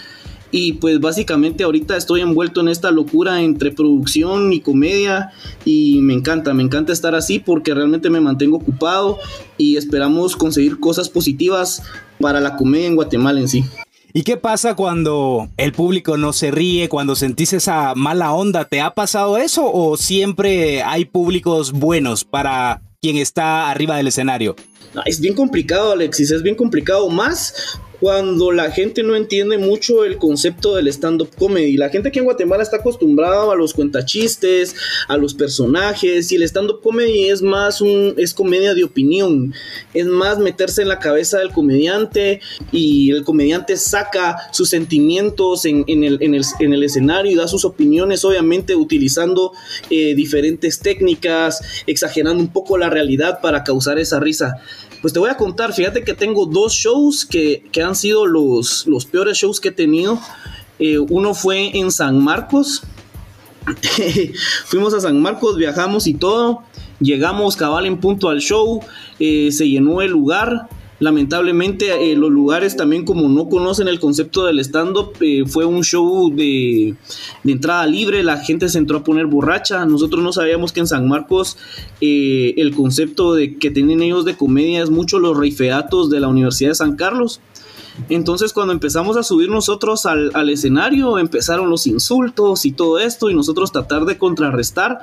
Y 0.50 0.74
pues 0.74 0.98
básicamente 0.98 1.64
ahorita 1.64 1.96
estoy 1.96 2.22
envuelto 2.22 2.60
en 2.60 2.68
esta 2.68 2.90
locura 2.90 3.42
entre 3.42 3.70
producción 3.70 4.52
y 4.52 4.60
comedia 4.60 5.30
y 5.66 6.00
me 6.00 6.14
encanta, 6.14 6.54
me 6.54 6.62
encanta 6.62 6.92
estar 6.92 7.14
así 7.14 7.38
porque 7.38 7.74
realmente 7.74 8.08
me 8.08 8.20
mantengo 8.20 8.56
ocupado 8.56 9.18
y 9.58 9.76
esperamos 9.76 10.36
conseguir 10.36 10.80
cosas 10.80 11.10
positivas 11.10 11.82
para 12.18 12.40
la 12.40 12.56
comedia 12.56 12.86
en 12.86 12.94
Guatemala 12.94 13.40
en 13.40 13.48
sí. 13.48 13.64
¿Y 14.14 14.22
qué 14.22 14.38
pasa 14.38 14.74
cuando 14.74 15.48
el 15.58 15.72
público 15.72 16.16
no 16.16 16.32
se 16.32 16.50
ríe, 16.50 16.88
cuando 16.88 17.14
sentís 17.14 17.52
esa 17.52 17.94
mala 17.94 18.32
onda? 18.32 18.64
¿Te 18.64 18.80
ha 18.80 18.94
pasado 18.94 19.36
eso 19.36 19.70
o 19.70 19.98
siempre 19.98 20.82
hay 20.82 21.04
públicos 21.04 21.72
buenos 21.72 22.24
para 22.24 22.80
quien 23.02 23.16
está 23.16 23.70
arriba 23.70 23.96
del 23.98 24.06
escenario? 24.06 24.56
Es 25.04 25.20
bien 25.20 25.34
complicado, 25.34 25.92
Alexis, 25.92 26.30
es 26.30 26.42
bien 26.42 26.54
complicado. 26.54 27.08
Más 27.10 27.78
cuando 28.00 28.52
la 28.52 28.70
gente 28.70 29.02
no 29.02 29.16
entiende 29.16 29.58
mucho 29.58 30.04
el 30.04 30.18
concepto 30.18 30.76
del 30.76 30.88
stand-up 30.88 31.30
comedy. 31.36 31.76
La 31.76 31.88
gente 31.88 32.08
aquí 32.08 32.18
en 32.18 32.24
Guatemala 32.24 32.62
está 32.62 32.76
acostumbrada 32.76 33.52
a 33.52 33.56
los 33.56 33.74
cuentachistes, 33.74 34.74
a 35.08 35.16
los 35.16 35.34
personajes, 35.34 36.30
y 36.32 36.36
el 36.36 36.42
stand-up 36.44 36.80
comedy 36.82 37.28
es 37.28 37.42
más 37.42 37.80
un, 37.80 38.14
es 38.16 38.34
comedia 38.34 38.74
de 38.74 38.84
opinión, 38.84 39.52
es 39.94 40.06
más 40.06 40.38
meterse 40.38 40.82
en 40.82 40.88
la 40.88 40.98
cabeza 40.98 41.38
del 41.38 41.50
comediante 41.50 42.40
y 42.72 43.10
el 43.10 43.24
comediante 43.24 43.76
saca 43.76 44.36
sus 44.52 44.68
sentimientos 44.68 45.64
en, 45.64 45.84
el, 45.88 46.18
en, 46.20 46.34
el, 46.34 46.82
escenario 46.82 47.32
y 47.32 47.34
da 47.34 47.48
sus 47.48 47.64
opiniones, 47.64 48.24
obviamente 48.24 48.76
utilizando 48.76 49.52
eh, 49.90 50.14
diferentes 50.14 50.78
técnicas, 50.80 51.60
exagerando 51.86 52.42
un 52.42 52.52
poco 52.52 52.78
la 52.78 52.90
realidad 52.90 53.40
para 53.40 53.64
causar 53.64 53.98
esa 53.98 54.20
risa. 54.20 54.62
Pues 55.00 55.12
te 55.12 55.20
voy 55.20 55.30
a 55.30 55.36
contar, 55.36 55.72
fíjate 55.72 56.02
que 56.02 56.14
tengo 56.14 56.46
dos 56.46 56.72
shows 56.72 57.24
que, 57.24 57.62
han 57.84 57.94
sido 57.94 58.26
los, 58.26 58.86
los 58.86 59.06
peores 59.06 59.38
shows 59.38 59.60
que 59.60 59.68
he 59.68 59.72
tenido. 59.72 60.18
Eh, 60.78 60.98
uno 60.98 61.34
fue 61.34 61.76
en 61.76 61.90
San 61.90 62.22
Marcos. 62.22 62.82
Fuimos 64.66 64.94
a 64.94 65.00
San 65.00 65.20
Marcos, 65.20 65.56
viajamos 65.56 66.06
y 66.06 66.14
todo. 66.14 66.62
Llegamos 67.00 67.56
cabal 67.56 67.86
en 67.86 67.98
punto 67.98 68.28
al 68.28 68.40
show. 68.40 68.80
Eh, 69.20 69.50
se 69.52 69.68
llenó 69.68 70.00
el 70.02 70.10
lugar. 70.10 70.68
Lamentablemente 71.00 72.10
eh, 72.10 72.16
los 72.16 72.30
lugares 72.30 72.76
también 72.76 73.04
como 73.04 73.28
no 73.28 73.48
conocen 73.48 73.86
el 73.86 74.00
concepto 74.00 74.44
del 74.46 74.58
stand-up, 74.58 75.12
eh, 75.20 75.44
fue 75.46 75.64
un 75.64 75.84
show 75.84 76.34
de, 76.34 76.96
entrada 77.44 77.86
libre, 77.86 78.24
la 78.24 78.38
gente 78.38 78.68
se 78.68 78.78
entró 78.78 78.98
a 78.98 79.04
poner 79.04 79.26
borracha, 79.26 79.86
nosotros 79.86 80.22
no 80.24 80.32
sabíamos 80.32 80.72
que 80.72 80.80
en 80.80 80.88
San 80.88 81.06
Marcos 81.06 81.56
eh, 82.00 82.54
el 82.56 82.74
concepto 82.74 83.34
de 83.34 83.58
que 83.58 83.70
tienen 83.70 84.02
ellos 84.02 84.24
de 84.24 84.36
comedia 84.36 84.82
es 84.82 84.90
mucho 84.90 85.20
los 85.20 85.36
reifeatos 85.36 86.10
de 86.10 86.18
la 86.18 86.28
Universidad 86.28 86.70
de 86.70 86.74
San 86.74 86.96
Carlos. 86.96 87.40
Entonces 88.08 88.52
cuando 88.52 88.72
empezamos 88.72 89.16
a 89.16 89.22
subir 89.22 89.50
nosotros 89.50 90.06
al, 90.06 90.50
escenario, 90.50 91.18
empezaron 91.18 91.68
los 91.68 91.86
insultos 91.86 92.64
y 92.64 92.72
todo 92.72 92.98
esto 92.98 93.30
y 93.30 93.34
nosotros 93.34 93.72
tratar 93.72 94.04
de 94.04 94.18
contrarrestar. 94.18 95.00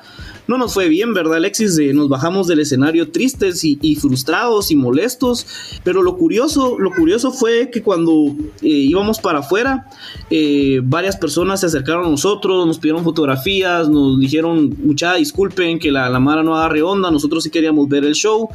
No 0.47 0.57
nos 0.57 0.73
fue 0.73 0.89
bien, 0.89 1.13
¿verdad, 1.13 1.35
Alexis? 1.35 1.79
nos 1.93 2.07
bajamos 2.07 2.47
del 2.47 2.59
escenario 2.59 3.11
tristes 3.11 3.63
y, 3.63 3.95
frustrados 3.95 4.71
y 4.71 4.75
molestos. 4.75 5.45
Pero 5.83 6.03
lo 6.03 6.17
curioso, 6.17 6.77
lo 6.77 6.91
curioso 6.91 7.31
fue 7.31 7.69
que 7.71 7.81
cuando 7.81 8.35
eh, 8.61 8.67
íbamos 8.67 9.19
para 9.19 9.39
afuera, 9.39 9.87
eh, 10.29 10.81
varias 10.83 11.17
personas 11.17 11.61
se 11.61 11.67
acercaron 11.67 12.05
a 12.05 12.09
nosotros, 12.09 12.65
nos 12.65 12.79
pidieron 12.79 13.03
fotografías, 13.03 13.89
nos 13.89 14.19
dijeron, 14.19 14.75
mucha 14.83 15.15
disculpen 15.15 15.79
que 15.79 15.91
la, 15.91 16.09
la 16.09 16.19
Mara 16.19 16.43
no 16.43 16.55
agarre 16.55 16.81
onda, 16.81 17.11
nosotros 17.11 17.43
sí 17.43 17.49
queríamos 17.49 17.87
ver 17.87 18.05
el 18.05 18.13
show, 18.13 18.49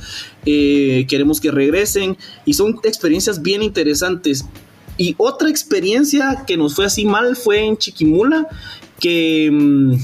eh, 0.47 1.07
queremos 1.09 1.41
que 1.41 1.51
regresen. 1.51 2.17
Y 2.45 2.55
son 2.55 2.81
experiencias 2.85 3.43
bien 3.43 3.63
interesantes. 3.63 4.30
Y 4.97 5.15
otra 5.19 5.49
experiencia 5.49 6.45
que 6.47 6.57
nos 6.57 6.75
fue 6.75 6.87
así 6.87 7.05
mal 7.05 7.37
fue 7.37 7.65
en 7.65 7.77
Chiquimula, 7.77 8.47
que... 8.99 9.49
Mm, 9.51 9.95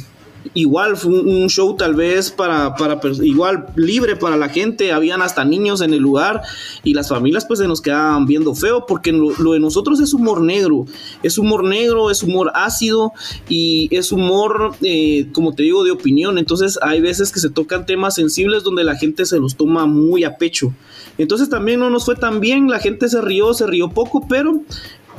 igual 0.55 0.97
fue 0.97 1.13
un, 1.13 1.49
show 1.49 1.77
tal 1.77 1.95
vez 1.95 2.31
para, 2.31 2.75
para, 2.75 3.01
igual 3.23 3.67
libre 3.77 4.17
para 4.17 4.37
la 4.37 4.49
gente, 4.49 4.93
habían 4.93 5.23
hasta 5.23 5.45
niños 5.45 5.81
en 5.81 5.95
el 5.95 6.01
lugar 6.01 6.43
y 6.83 6.95
las 6.95 7.09
familias 7.09 7.45
pues 7.45 7.61
se 7.61 7.69
nos 7.69 7.81
quedaban 7.81 8.27
viendo 8.27 8.55
feo 8.55 8.87
porque 8.87 9.13
lo, 9.13 9.53
de 9.53 9.61
nosotros 9.61 10.01
es 10.01 10.13
humor 10.13 10.41
negro, 10.41 10.87
es 11.23 11.39
humor 11.39 11.65
negro, 11.65 12.11
es 12.11 12.23
humor 12.23 12.51
ácido 12.55 13.13
y 13.49 13.89
es 13.91 14.13
humor, 14.13 14.75
eh, 14.83 15.29
como 15.33 15.55
te 15.55 15.63
digo, 15.63 15.85
de 15.85 15.91
opinión, 15.91 16.39
entonces 16.39 16.79
hay 16.83 17.01
veces 17.01 17.33
que 17.33 17.41
se 17.41 17.51
tocan 17.51 17.87
temas 17.87 18.15
sensibles 18.15 18.63
donde 18.63 18.85
la 18.85 18.97
gente 18.97 19.25
se 19.25 19.39
los 19.39 19.57
toma 19.57 19.87
muy 19.87 20.25
a 20.25 20.37
pecho. 20.37 20.73
Entonces 21.19 21.49
también 21.49 21.81
no 21.81 21.91
nos 21.91 22.05
fue 22.05 22.17
tan 22.17 22.41
bien, 22.41 22.69
la 22.69 22.79
gente 22.79 23.09
se 23.09 23.21
rió, 23.21 23.55
se 23.55 23.67
rió 23.67 23.91
poco, 23.91 24.27
pero 24.29 24.63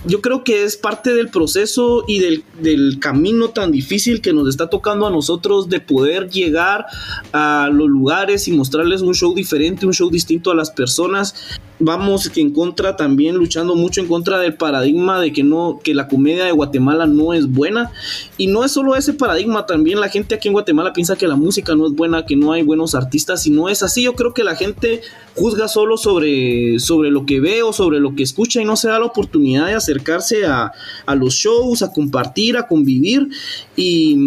yo 0.06 0.22
creo 0.22 0.44
que 0.44 0.64
es 0.64 0.78
parte 0.78 1.14
del 1.14 1.30
proceso 1.30 2.04
y 2.08 2.20
del, 2.20 2.44
del, 2.62 3.00
camino 3.00 3.50
tan 3.50 3.72
difícil 3.72 4.22
que 4.22 4.34
nos 4.34 4.48
está 4.48 4.70
tocando 4.70 5.08
a 5.08 5.12
nosotros 5.12 5.70
de 5.70 5.80
poder 5.80 6.30
llegar 6.30 6.86
a 7.34 7.70
los 7.72 7.88
lugares 7.88 8.48
y 8.48 8.54
mostrarles 8.54 9.02
un 9.02 9.14
show 9.14 9.34
diferente, 9.34 9.86
un 9.86 9.94
show 9.94 10.10
distinto 10.10 10.52
a 10.52 10.56
las 10.56 10.72
personas 10.72 11.60
vamos 11.80 12.32
en 12.36 12.52
contra 12.52 12.96
también 12.96 13.36
luchando 13.36 13.76
mucho 13.76 14.02
en 14.02 14.08
contra 14.08 14.40
del 14.40 14.56
paradigma 14.56 15.22
de 15.22 15.32
que 15.32 15.44
no 15.44 15.80
que 15.84 15.94
la 15.94 16.08
comedia 16.08 16.46
de 16.46 16.52
Guatemala 16.52 17.06
no 17.06 17.34
es 17.34 17.48
buena. 17.48 17.92
Y 18.38 18.48
no 18.48 18.64
es 18.64 18.72
solo 18.72 18.96
ese 18.96 19.14
paradigma 19.14 19.66
también 19.66 20.00
la 20.00 20.10
gente 20.10 20.36
aquí 20.36 20.48
en 20.48 20.54
Guatemala 20.54 20.94
piensa 20.94 21.16
que 21.16 21.28
la 21.28 21.36
música 21.36 21.76
no 21.76 21.88
es 21.88 21.94
buena 21.94 22.26
que 22.26 22.36
no 22.36 22.52
hay 22.52 22.64
buenos 22.64 22.96
artistas 22.96 23.46
y 23.48 23.52
no 23.52 23.70
es 23.70 23.84
así. 23.84 24.04
Yo 24.04 24.14
creo 24.14 24.34
que 24.34 24.44
la 24.44 24.56
gente 24.56 25.02
juzga 25.36 25.68
solo 25.68 25.98
sobre 25.98 26.80
sobre 26.80 27.12
lo 27.12 27.26
que 27.26 27.40
ve 27.40 27.62
o 27.64 27.74
sobre 27.74 28.00
lo 28.00 28.16
que 28.16 28.24
escucha 28.24 28.62
y 28.62 28.66
no 28.66 28.76
se 28.76 28.88
da 28.88 29.00
la 29.00 29.06
oportunidad 29.06 29.68
de 29.68 29.74
acercarse 29.74 30.46
a, 30.46 30.72
a 31.06 31.16
los 31.16 31.36
shows 31.36 31.82
a 31.84 31.92
compartir 31.92 32.58
a 32.58 32.68
convivir. 32.68 33.30
Y 33.76 34.18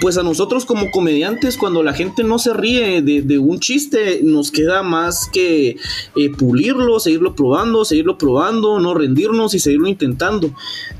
pues 0.00 0.16
a 0.16 0.22
nosotros 0.22 0.64
como 0.64 0.90
comediantes 0.90 1.58
cuando 1.58 1.82
la 1.82 1.92
gente 1.92 2.24
no 2.24 2.38
se 2.38 2.54
ríe 2.54 3.02
de, 3.02 3.38
un 3.38 3.60
chiste 3.60 4.20
nos 4.22 4.50
queda 4.50 4.82
más 4.82 5.28
que 5.32 5.76
eh, 6.16 6.30
pulirlo 6.30 6.93
seguirlo 7.00 7.34
probando, 7.34 7.84
seguirlo 7.84 8.18
probando, 8.18 8.78
no 8.80 8.94
rendirnos 8.94 9.54
y 9.54 9.58
seguirlo 9.58 9.88
intentando. 9.88 10.50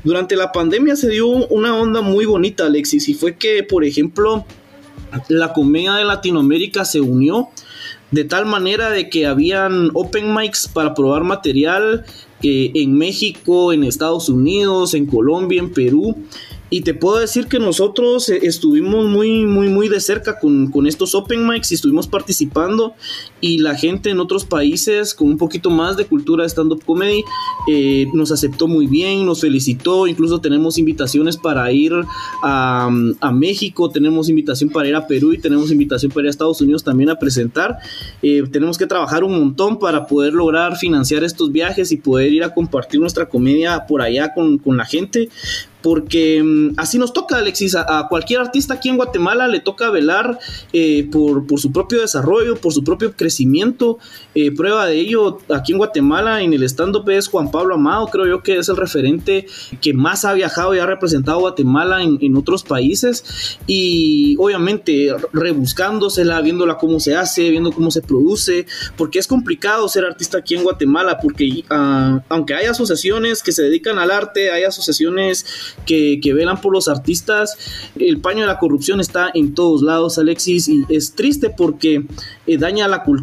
Durante 0.03 0.35
la 0.35 0.51
pandemia 0.51 0.95
se 0.95 1.09
dio 1.09 1.27
una 1.27 1.75
onda 1.75 2.01
muy 2.01 2.25
bonita, 2.25 2.65
Alexis, 2.65 3.09
y 3.09 3.13
fue 3.13 3.35
que, 3.35 3.63
por 3.63 3.83
ejemplo, 3.83 4.45
la 5.29 5.53
comedia 5.53 5.93
de 5.95 6.05
Latinoamérica 6.05 6.85
se 6.85 7.01
unió 7.01 7.49
de 8.11 8.23
tal 8.23 8.45
manera 8.45 8.91
de 8.91 9.09
que 9.09 9.25
habían 9.25 9.89
open 9.93 10.33
mics 10.33 10.67
para 10.67 10.93
probar 10.93 11.23
material 11.23 12.05
que 12.41 12.71
en 12.75 12.97
México, 12.97 13.73
en 13.73 13.83
Estados 13.83 14.29
Unidos, 14.29 14.93
en 14.93 15.05
Colombia, 15.05 15.59
en 15.59 15.71
Perú 15.71 16.15
y 16.69 16.81
te 16.81 16.93
puedo 16.93 17.19
decir 17.19 17.47
que 17.47 17.59
nosotros 17.59 18.27
eh, 18.29 18.39
estuvimos 18.43 19.05
muy, 19.05 19.45
muy, 19.45 19.69
muy 19.69 19.87
de 19.87 19.99
cerca 19.99 20.39
con, 20.39 20.87
estos 20.87 21.13
open 21.13 21.47
mics 21.47 21.71
y 21.71 21.75
estuvimos 21.75 22.07
participando 22.07 22.95
y 23.45 23.59
la 23.59 23.75
gente 23.75 24.09
en 24.09 24.19
otros 24.19 24.43
países 24.43 25.13
con 25.13 25.27
un 25.27 25.37
poquito 25.37 25.69
más 25.69 25.95
de 25.97 26.05
cultura 26.05 26.41
de 26.41 26.49
stand-up 26.49 26.83
comedy 26.83 27.23
eh, 27.67 28.07
nos 28.11 28.31
aceptó 28.31 28.67
muy 28.67 28.87
bien, 28.87 29.23
nos 29.23 29.41
felicitó, 29.41 30.07
incluso 30.07 30.41
tenemos 30.41 30.79
invitaciones 30.79 31.37
para 31.37 31.71
ir 31.71 31.93
a, 32.41 32.89
México, 33.31 33.91
tenemos 33.91 34.29
invitación 34.29 34.71
para 34.71 34.87
ir 34.87 34.95
a 34.95 35.05
Perú 35.05 35.31
y 35.33 35.37
tenemos 35.37 35.69
invitación 35.69 36.11
para 36.11 36.23
ir 36.23 36.27
a 36.27 36.31
Estados 36.31 36.59
Unidos 36.59 36.83
también 36.83 37.11
a 37.11 37.19
presentar. 37.19 37.77
Eh, 38.23 38.41
tenemos 38.51 38.79
que 38.79 38.87
trabajar 38.87 39.23
un 39.23 39.37
montón 39.37 39.77
para 39.77 40.07
poder 40.07 40.33
lograr 40.33 40.75
financiar 40.77 41.23
estos 41.23 41.51
viajes 41.51 41.91
y 41.91 41.97
poder 41.97 42.33
ir 42.33 42.43
a 42.43 42.51
compartir 42.51 42.99
nuestra 42.99 43.29
comedia 43.29 43.85
por 43.85 44.01
allá 44.01 44.33
con, 44.33 44.57
con 44.57 44.75
la 44.75 44.85
gente 44.85 45.29
porque 45.85 46.41
mm, 46.41 46.79
así 46.79 46.97
nos 46.97 47.13
toca, 47.13 47.37
Alexis, 47.37 47.75
a, 47.75 48.07
cualquier 48.09 48.39
artista 48.39 48.73
aquí 48.73 48.89
en 48.89 48.97
Guatemala 48.97 49.47
le 49.47 49.59
toca 49.59 49.91
velar 49.91 50.39
eh, 50.73 51.07
por, 51.11 51.45
por, 51.45 51.59
su 51.59 51.71
propio 51.71 52.01
desarrollo, 52.01 52.55
por 52.55 52.73
su 52.73 52.83
propio 52.83 53.13
crecimiento. 53.15 53.34
Eh, 54.33 54.51
prueba 54.51 54.85
de 54.85 54.99
ello, 54.99 55.37
aquí 55.53 55.71
en 55.71 55.77
Guatemala, 55.77 56.41
en 56.41 56.53
el 56.53 56.63
stand-up 56.63 57.09
es 57.09 57.27
Juan 57.27 57.51
Pablo 57.51 57.75
Amado, 57.75 58.07
creo 58.07 58.25
yo 58.25 58.43
que 58.43 58.57
es 58.57 58.69
el 58.69 58.75
referente 58.75 59.45
que 59.81 59.93
más 59.93 60.25
ha 60.25 60.33
viajado 60.33 60.75
y 60.75 60.79
ha 60.79 60.85
representado 60.85 61.39
Guatemala 61.39 62.03
en, 62.03 62.35
otros 62.35 62.63
países 62.63 63.57
y 63.65 64.35
obviamente 64.39 65.07
rebuscándosela, 65.31 66.41
viéndola 66.41 66.77
cómo 66.77 66.99
se 66.99 67.15
hace, 67.15 67.49
viendo 67.49 67.71
cómo 67.71 67.91
se 67.91 68.01
produce, 68.01 68.65
porque 68.97 69.19
es 69.19 69.27
complicado 69.27 69.87
ser 69.87 70.03
artista 70.03 70.39
aquí 70.39 70.55
en 70.55 70.63
Guatemala, 70.63 71.17
porque 71.21 71.63
uh, 71.71 72.19
aunque 72.27 72.55
hay 72.55 72.65
asociaciones 72.65 73.41
que 73.41 73.53
se 73.53 73.63
dedican 73.63 73.99
al 73.99 74.11
arte, 74.11 74.51
hay 74.51 74.63
asociaciones 74.63 75.45
que, 75.85 76.19
que, 76.21 76.33
velan 76.33 76.59
por 76.59 76.73
los 76.73 76.89
artistas, 76.89 77.57
el 77.97 78.19
paño 78.19 78.41
de 78.41 78.47
la 78.47 78.59
corrupción 78.59 78.99
está 78.99 79.31
en 79.33 79.53
todos 79.53 79.81
lados, 79.81 80.17
Alexis, 80.17 80.67
y 80.67 80.83
es 80.89 81.13
triste 81.15 81.49
porque 81.49 82.05
eh, 82.47 82.57
daña 82.57 82.87
la 82.87 83.03
cultura. 83.03 83.14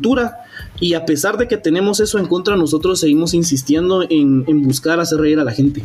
Y 0.81 0.95
a 0.95 1.05
pesar 1.05 1.37
de 1.37 1.49
que 1.49 1.57
tenemos 1.57 2.01
eso 2.01 2.19
en 2.19 2.27
contra, 2.27 2.57
nosotros 2.57 3.01
seguimos 3.01 3.35
insistiendo 3.35 4.03
en, 4.03 4.45
en 4.47 4.63
buscar 4.63 5.01
hacer 5.01 5.19
reír 5.19 5.39
a 5.39 5.45
la 5.45 5.53
gente. 5.53 5.85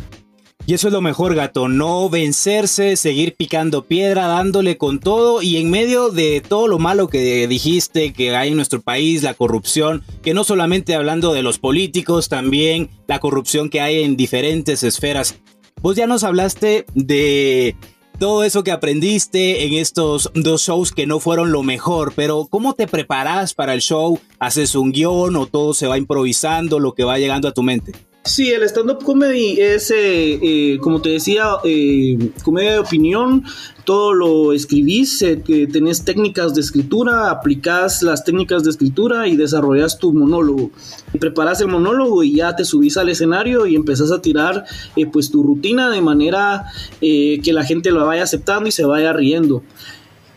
Y 0.68 0.74
eso 0.74 0.88
es 0.88 0.92
lo 0.92 1.00
mejor, 1.00 1.34
gato, 1.34 1.66
no 1.68 2.10
vencerse, 2.10 2.96
seguir 2.96 3.36
picando 3.36 3.86
piedra, 3.86 4.26
dándole 4.26 4.76
con 4.76 5.00
todo 5.00 5.40
y 5.40 5.56
en 5.56 5.70
medio 5.70 6.10
de 6.10 6.42
todo 6.46 6.68
lo 6.68 6.78
malo 6.78 7.08
que 7.08 7.48
dijiste 7.48 8.12
que 8.12 8.36
hay 8.36 8.50
en 8.50 8.56
nuestro 8.56 8.82
país, 8.82 9.22
la 9.22 9.32
corrupción, 9.32 10.02
que 10.22 10.34
no 10.34 10.44
solamente 10.44 10.94
hablando 10.94 11.32
de 11.32 11.42
los 11.42 11.58
políticos, 11.58 12.28
también 12.28 12.90
la 13.06 13.18
corrupción 13.18 13.70
que 13.70 13.80
hay 13.80 14.02
en 14.02 14.18
diferentes 14.18 14.82
esferas. 14.82 15.40
Vos 15.80 15.96
ya 15.96 16.06
nos 16.06 16.22
hablaste 16.22 16.84
de 16.94 17.74
todo 18.18 18.42
eso 18.42 18.64
que 18.64 18.72
aprendiste 18.72 19.64
en 19.64 19.74
estos 19.74 20.30
dos 20.34 20.62
shows 20.62 20.92
que 20.92 21.06
no 21.06 21.20
fueron 21.20 21.52
lo 21.52 21.62
mejor, 21.62 22.12
pero 22.14 22.48
¿cómo 22.50 22.74
te 22.74 22.88
preparas 22.88 23.54
para 23.54 23.74
el 23.74 23.80
show? 23.80 24.18
¿Haces 24.40 24.74
un 24.74 24.90
guion 24.90 25.36
o 25.36 25.46
todo 25.46 25.72
se 25.72 25.86
va 25.86 25.98
improvisando, 25.98 26.80
lo 26.80 26.94
que 26.94 27.04
va 27.04 27.18
llegando 27.18 27.46
a 27.46 27.54
tu 27.54 27.62
mente? 27.62 27.92
Sí, 28.24 28.50
el 28.50 28.62
stand-up 28.64 29.02
comedy 29.04 29.58
es, 29.58 29.90
eh, 29.90 30.38
eh, 30.42 30.78
como 30.82 31.00
te 31.00 31.08
decía, 31.08 31.44
eh, 31.64 32.30
comedia 32.44 32.72
de 32.72 32.78
opinión. 32.80 33.44
Todo 33.84 34.12
lo 34.12 34.52
escribís, 34.52 35.24
tenés 35.72 36.04
técnicas 36.04 36.54
de 36.54 36.60
escritura, 36.60 37.30
aplicás 37.30 38.02
las 38.02 38.24
técnicas 38.24 38.64
de 38.64 38.70
escritura 38.70 39.26
y 39.28 39.36
desarrollas 39.36 39.98
tu 39.98 40.12
monólogo. 40.12 40.70
Preparas 41.18 41.62
el 41.62 41.68
monólogo 41.68 42.22
y 42.22 42.36
ya 42.36 42.54
te 42.54 42.66
subís 42.66 42.98
al 42.98 43.08
escenario 43.08 43.66
y 43.66 43.76
empezás 43.76 44.12
a 44.12 44.20
tirar 44.20 44.66
pues 45.10 45.30
tu 45.30 45.42
rutina 45.42 45.88
de 45.88 46.02
manera 46.02 46.66
que 47.00 47.50
la 47.50 47.64
gente 47.64 47.90
lo 47.90 48.04
vaya 48.04 48.24
aceptando 48.24 48.68
y 48.68 48.72
se 48.72 48.84
vaya 48.84 49.14
riendo. 49.14 49.62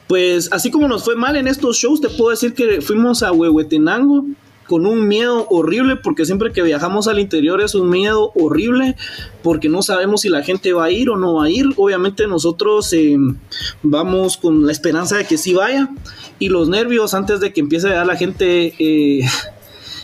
Pues 0.07 0.47
así 0.53 0.71
como 0.71 0.87
nos 0.87 1.03
fue 1.03 1.17
mal 1.17 1.35
en 1.35 1.49
estos 1.49 1.75
shows, 1.75 1.99
te 1.99 2.07
puedo 2.07 2.29
decir 2.29 2.53
que 2.53 2.79
fuimos 2.79 3.21
a 3.21 3.33
Huehuetenango 3.33 4.27
con 4.71 4.85
un 4.85 5.05
miedo 5.05 5.47
horrible, 5.49 5.97
porque 5.97 6.23
siempre 6.23 6.53
que 6.53 6.61
viajamos 6.61 7.09
al 7.09 7.19
interior 7.19 7.59
es 7.59 7.75
un 7.75 7.89
miedo 7.89 8.31
horrible, 8.35 8.95
porque 9.43 9.67
no 9.67 9.81
sabemos 9.81 10.21
si 10.21 10.29
la 10.29 10.43
gente 10.43 10.71
va 10.71 10.85
a 10.85 10.91
ir 10.91 11.09
o 11.09 11.17
no 11.17 11.33
va 11.33 11.47
a 11.47 11.49
ir. 11.49 11.65
Obviamente 11.75 12.25
nosotros 12.25 12.93
eh, 12.93 13.17
vamos 13.83 14.37
con 14.37 14.65
la 14.65 14.71
esperanza 14.71 15.17
de 15.17 15.25
que 15.25 15.37
sí 15.37 15.53
vaya, 15.53 15.89
y 16.39 16.47
los 16.47 16.69
nervios 16.69 17.13
antes 17.13 17.41
de 17.41 17.51
que 17.51 17.59
empiece 17.59 17.93
a 17.93 18.05
la 18.05 18.15
gente. 18.15 18.73
Eh, 18.79 19.25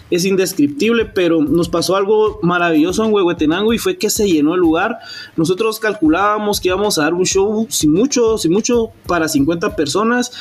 es 0.10 0.26
indescriptible, 0.26 1.06
pero 1.06 1.42
nos 1.42 1.70
pasó 1.70 1.96
algo 1.96 2.40
maravilloso 2.42 3.04
en 3.04 3.14
Huehuetenango 3.14 3.74
y 3.74 3.78
fue 3.78 3.98
que 3.98 4.10
se 4.10 4.28
llenó 4.28 4.56
el 4.56 4.62
lugar. 4.62 5.00
Nosotros 5.36 5.80
calculábamos 5.80 6.62
que 6.62 6.70
íbamos 6.70 6.98
a 6.98 7.04
dar 7.04 7.14
un 7.14 7.26
show, 7.26 7.68
sin 7.70 7.94
mucho, 7.94 8.38
sin 8.38 8.52
mucho, 8.52 8.92
para 9.06 9.28
50 9.28 9.76
personas 9.76 10.32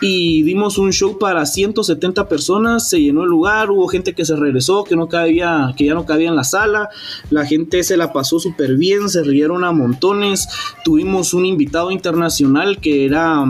y 0.00 0.42
dimos 0.42 0.78
un 0.78 0.92
show 0.92 1.18
para 1.18 1.46
170 1.46 2.28
personas, 2.28 2.88
se 2.88 3.00
llenó 3.00 3.22
el 3.22 3.30
lugar, 3.30 3.70
hubo 3.70 3.88
gente 3.88 4.14
que 4.14 4.24
se 4.24 4.36
regresó, 4.36 4.84
que 4.84 4.96
no 4.96 5.08
cabía, 5.08 5.72
que 5.76 5.86
ya 5.86 5.94
no 5.94 6.04
cabía 6.04 6.28
en 6.28 6.36
la 6.36 6.44
sala, 6.44 6.90
la 7.30 7.46
gente 7.46 7.82
se 7.82 7.96
la 7.96 8.12
pasó 8.12 8.38
súper 8.38 8.76
bien, 8.76 9.08
se 9.08 9.22
rieron 9.22 9.64
a 9.64 9.72
montones, 9.72 10.48
tuvimos 10.84 11.32
un 11.34 11.46
invitado 11.46 11.90
internacional 11.90 12.78
que 12.80 13.06
era 13.06 13.44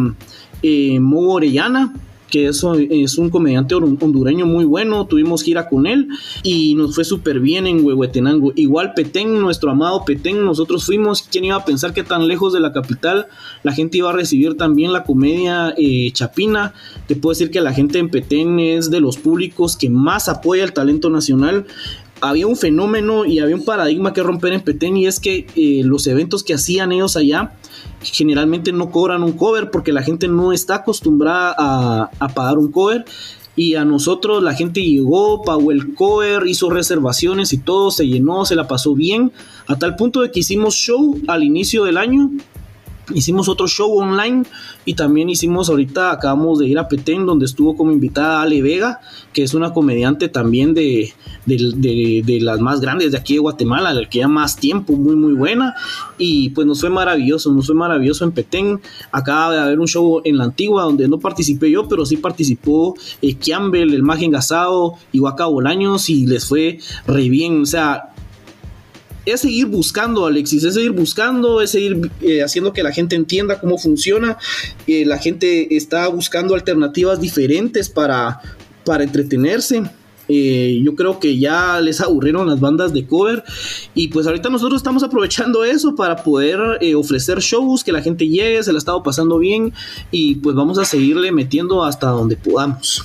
eh, 0.63 1.01
Orellana, 1.03 1.93
que 2.35 2.49
es, 2.49 2.65
es 2.91 3.17
un 3.17 3.31
comediante 3.31 3.77
hondureño 3.77 4.45
muy 4.45 4.65
bueno, 4.65 5.07
tuvimos 5.07 5.45
gira 5.45 5.69
con 5.69 5.87
él 5.87 6.09
y 6.43 6.75
nos 6.75 6.97
fue 6.97 7.05
súper 7.05 7.39
bien 7.39 7.69
en 7.69 7.85
Huehuetenango. 7.85 8.53
Igual 8.57 8.93
Petén, 8.93 9.39
nuestro 9.39 9.71
amado 9.71 10.05
Petén, 10.05 10.45
nosotros 10.45 10.85
fuimos, 10.85 11.23
¿quién 11.23 11.45
iba 11.45 11.55
a 11.55 11.65
pensar 11.65 11.95
que 11.95 12.03
tan 12.03 12.27
lejos 12.27 12.53
de 12.53 12.59
la 12.59 12.73
capital 12.73 13.29
la 13.63 13.73
gente 13.73 13.99
iba 13.99 14.11
a 14.11 14.13
recibir 14.13 14.57
también 14.57 14.93
la 14.93 15.05
comedia 15.05 15.75
eh, 15.79 16.11
chapina? 16.13 16.75
Te 17.07 17.15
puedo 17.15 17.31
decir 17.31 17.53
que 17.53 17.61
la 17.61 17.73
gente 17.73 18.01
en 18.01 18.09
Petén 18.09 18.59
es 18.59 18.91
de 18.91 18.99
los 18.99 19.17
públicos 19.17 19.77
que 19.77 19.89
más 19.89 20.29
apoya 20.29 20.65
el 20.65 20.73
talento 20.73 21.11
nacional 21.11 21.67
había 22.21 22.47
un 22.47 22.57
fenómeno 22.57 23.25
y 23.25 23.39
había 23.39 23.57
un 23.57 23.65
paradigma 23.65 24.13
que 24.13 24.23
romper 24.23 24.53
en 24.53 24.61
Petén 24.61 24.97
y 24.97 25.07
es 25.07 25.21
que 25.21 25.47
eh, 25.57 25.83
los 25.85 26.07
eventos 26.07 26.43
que 26.43 26.55
hacían 26.55 26.93
ellos 26.93 27.17
allá 27.17 27.53
generalmente 28.03 28.73
no 28.73 28.91
cobran 28.91 29.23
un 29.23 29.33
cover 29.33 29.71
porque 29.71 29.93
la 29.93 30.03
gente 30.03 30.29
no 30.29 30.53
está 30.53 30.77
acostumbrada 30.77 31.55
a, 31.59 32.29
pagar 32.35 32.59
un 32.59 32.71
cover. 32.71 33.05
Y 33.57 33.77
a 33.77 33.85
nosotros 33.85 34.43
la 34.43 34.53
gente 34.53 34.83
llegó, 34.83 35.43
pagó 35.43 35.71
el 35.71 35.95
cover, 35.95 36.45
hizo 36.49 36.71
reservaciones 36.71 37.53
y 37.53 37.59
todo, 37.59 37.93
se 37.93 38.05
llenó, 38.05 38.45
se 38.45 38.57
la 38.57 38.67
pasó 38.67 38.95
bien, 38.95 39.31
a 39.69 39.77
tal 39.79 39.95
punto 39.95 40.23
de 40.23 40.33
que 40.33 40.41
hicimos 40.41 40.75
show 40.75 41.21
al 41.29 41.45
inicio 41.45 41.85
del 41.85 41.97
año 41.97 42.33
Hicimos 43.13 43.49
otro 43.49 43.67
show 43.67 43.99
online 43.99 44.45
y 44.85 44.95
también 44.95 45.29
hicimos 45.29 45.69
ahorita, 45.69 46.11
acabamos 46.11 46.59
de 46.59 46.67
ir 46.67 46.79
a 46.79 46.89
Petén, 46.89 47.27
donde 47.27 47.45
estuvo 47.45 47.77
como 47.77 47.93
invitada 47.93 48.41
Ale 48.41 48.63
Vega, 48.63 49.01
que 49.33 49.43
es 49.43 49.53
una 49.53 49.73
comediante 49.73 50.29
también 50.29 50.73
de, 50.73 51.13
de, 51.45 52.39
las 52.41 52.61
más 52.61 52.81
grandes 52.81 53.13
de 53.13 53.19
aquí 53.19 53.35
de 53.35 53.41
Guatemala, 53.41 53.93
la 53.93 54.09
que 54.09 54.21
ya 54.21 54.29
más 54.29 54.57
tiempo, 54.57 54.95
muy 54.95 55.17
muy 55.17 55.35
buena. 55.35 55.75
Y 56.17 56.51
pues 56.51 56.67
nos 56.67 56.81
fue 56.81 56.91
maravilloso, 56.91 57.53
nos 57.53 57.67
fue 57.67 57.75
maravilloso 57.75 58.25
en 58.25 58.33
Petén. 58.33 58.81
Acaba 59.13 59.55
de 59.55 59.61
haber 59.61 59.81
un 59.81 59.89
show 59.89 60.23
en 60.25 60.39
la 60.39 60.45
antigua 60.45 60.85
donde 60.85 61.07
no 61.07 61.19
participé 61.19 61.71
yo, 61.71 61.89
pero 61.89 62.07
sí 62.07 62.17
participó 62.17 62.95
eh, 63.21 63.35
Kiambel, 63.35 63.93
el 63.93 64.03
Magen 64.03 64.31
Gasado 64.31 64.95
y 65.13 65.21
Waka 65.21 65.47
y 66.09 66.27
les 66.27 66.47
fue 66.47 66.79
re 67.07 67.29
bien. 67.29 67.63
O 67.63 67.67
sea, 67.67 68.14
es 69.27 69.41
seguir 69.41 69.67
buscando, 69.67 70.27
Alexis, 70.27 70.65
es 70.65 70.75
seguir 70.75 70.93
buscando, 70.93 71.61
es 71.61 71.71
seguir 71.71 72.11
eh, 72.21 72.43
haciendo 72.43 72.73
que 72.73 72.83
la 72.83 72.93
gente 72.93 73.17
entienda 73.17 73.61
cómo 73.61 73.79
funciona. 73.79 74.39
Eh, 74.87 75.05
la 75.05 75.19
gente 75.19 75.77
está 75.77 76.09
buscando 76.09 76.55
alternativas 76.55 77.21
diferentes 77.21 77.89
para, 77.89 78.41
para 78.85 79.05
entretenerse. 79.05 79.83
Eh, 80.27 80.81
yo 80.83 80.95
creo 80.95 81.21
que 81.21 81.39
ya 81.39 81.81
les 81.83 82.01
aburrieron 82.01 82.47
las 82.47 82.59
bandas 82.59 82.95
de 82.95 83.07
cover 83.07 83.45
y 83.95 84.09
pues 84.09 84.27
ahorita 84.27 84.49
nosotros 84.49 84.79
estamos 84.79 85.03
aprovechando 85.03 85.65
eso 85.65 85.95
para 85.95 86.17
poder 86.17 86.59
ofrecer 86.97 87.41
shows 87.41 87.85
que 87.85 87.93
la 87.93 88.01
gente 88.01 88.27
llegue, 88.27 88.63
se 88.63 88.73
la 88.73 88.79
ha 88.79 88.79
estado 88.79 89.03
pasando 89.03 89.39
bien 89.39 89.75
y 90.11 90.37
pues 90.37 90.57
vamos 90.57 90.79
a 90.79 90.87
seguirle 90.87 91.31
metiendo 91.31 91.85
hasta 91.85 92.07
donde 92.07 92.37
podamos. 92.37 93.05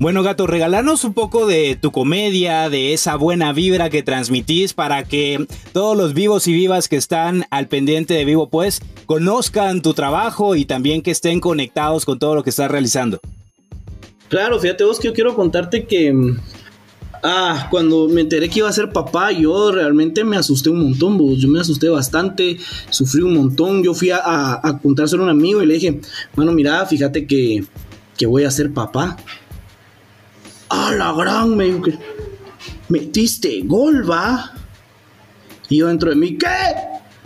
Bueno, 0.00 0.22
gato, 0.22 0.46
regalanos 0.46 1.04
un 1.04 1.12
poco 1.12 1.44
de 1.46 1.76
tu 1.76 1.92
comedia, 1.92 2.70
de 2.70 2.94
esa 2.94 3.16
buena 3.16 3.52
vibra 3.52 3.90
que 3.90 4.02
transmitís 4.02 4.72
para 4.72 5.04
que 5.04 5.46
todos 5.74 5.94
los 5.94 6.14
vivos 6.14 6.48
y 6.48 6.54
vivas 6.54 6.88
que 6.88 6.96
están 6.96 7.44
al 7.50 7.68
pendiente 7.68 8.14
de 8.14 8.24
Vivo 8.24 8.48
Pues 8.48 8.80
conozcan 9.04 9.82
tu 9.82 9.92
trabajo 9.92 10.56
y 10.56 10.64
también 10.64 11.02
que 11.02 11.10
estén 11.10 11.38
conectados 11.38 12.06
con 12.06 12.18
todo 12.18 12.34
lo 12.34 12.42
que 12.42 12.48
estás 12.48 12.70
realizando. 12.70 13.20
Claro, 14.30 14.58
fíjate 14.58 14.84
vos 14.84 14.98
que 14.98 15.08
yo 15.08 15.12
quiero 15.12 15.34
contarte 15.34 15.84
que 15.84 16.14
Ah, 17.22 17.68
cuando 17.70 18.08
me 18.08 18.22
enteré 18.22 18.48
que 18.48 18.60
iba 18.60 18.70
a 18.70 18.72
ser 18.72 18.92
papá, 18.92 19.30
yo 19.32 19.70
realmente 19.70 20.24
me 20.24 20.38
asusté 20.38 20.70
un 20.70 20.80
montón, 20.80 21.18
vos. 21.18 21.38
Yo 21.38 21.48
me 21.48 21.60
asusté 21.60 21.90
bastante, 21.90 22.56
sufrí 22.88 23.20
un 23.20 23.34
montón. 23.34 23.82
Yo 23.82 23.92
fui 23.92 24.08
a, 24.08 24.22
a, 24.62 24.78
contárselo 24.78 25.24
a 25.24 25.26
un 25.26 25.30
amigo 25.30 25.62
y 25.62 25.66
le 25.66 25.74
dije, 25.74 26.00
bueno, 26.34 26.52
mira, 26.52 26.86
fíjate 26.86 27.26
que, 27.26 27.64
que 28.16 28.24
voy 28.24 28.44
a 28.44 28.50
ser 28.50 28.72
papá. 28.72 29.18
¡Ah, 30.70 30.92
la 30.96 31.12
gran! 31.12 31.56
Me 31.56 31.64
dijo 31.64 31.82
que 31.82 31.98
metiste 32.88 33.60
gol, 33.64 34.08
va. 34.08 34.52
Y 35.68 35.78
yo 35.78 35.88
dentro 35.88 36.10
de 36.10 36.16
mí, 36.16 36.38
¿qué? 36.38 36.46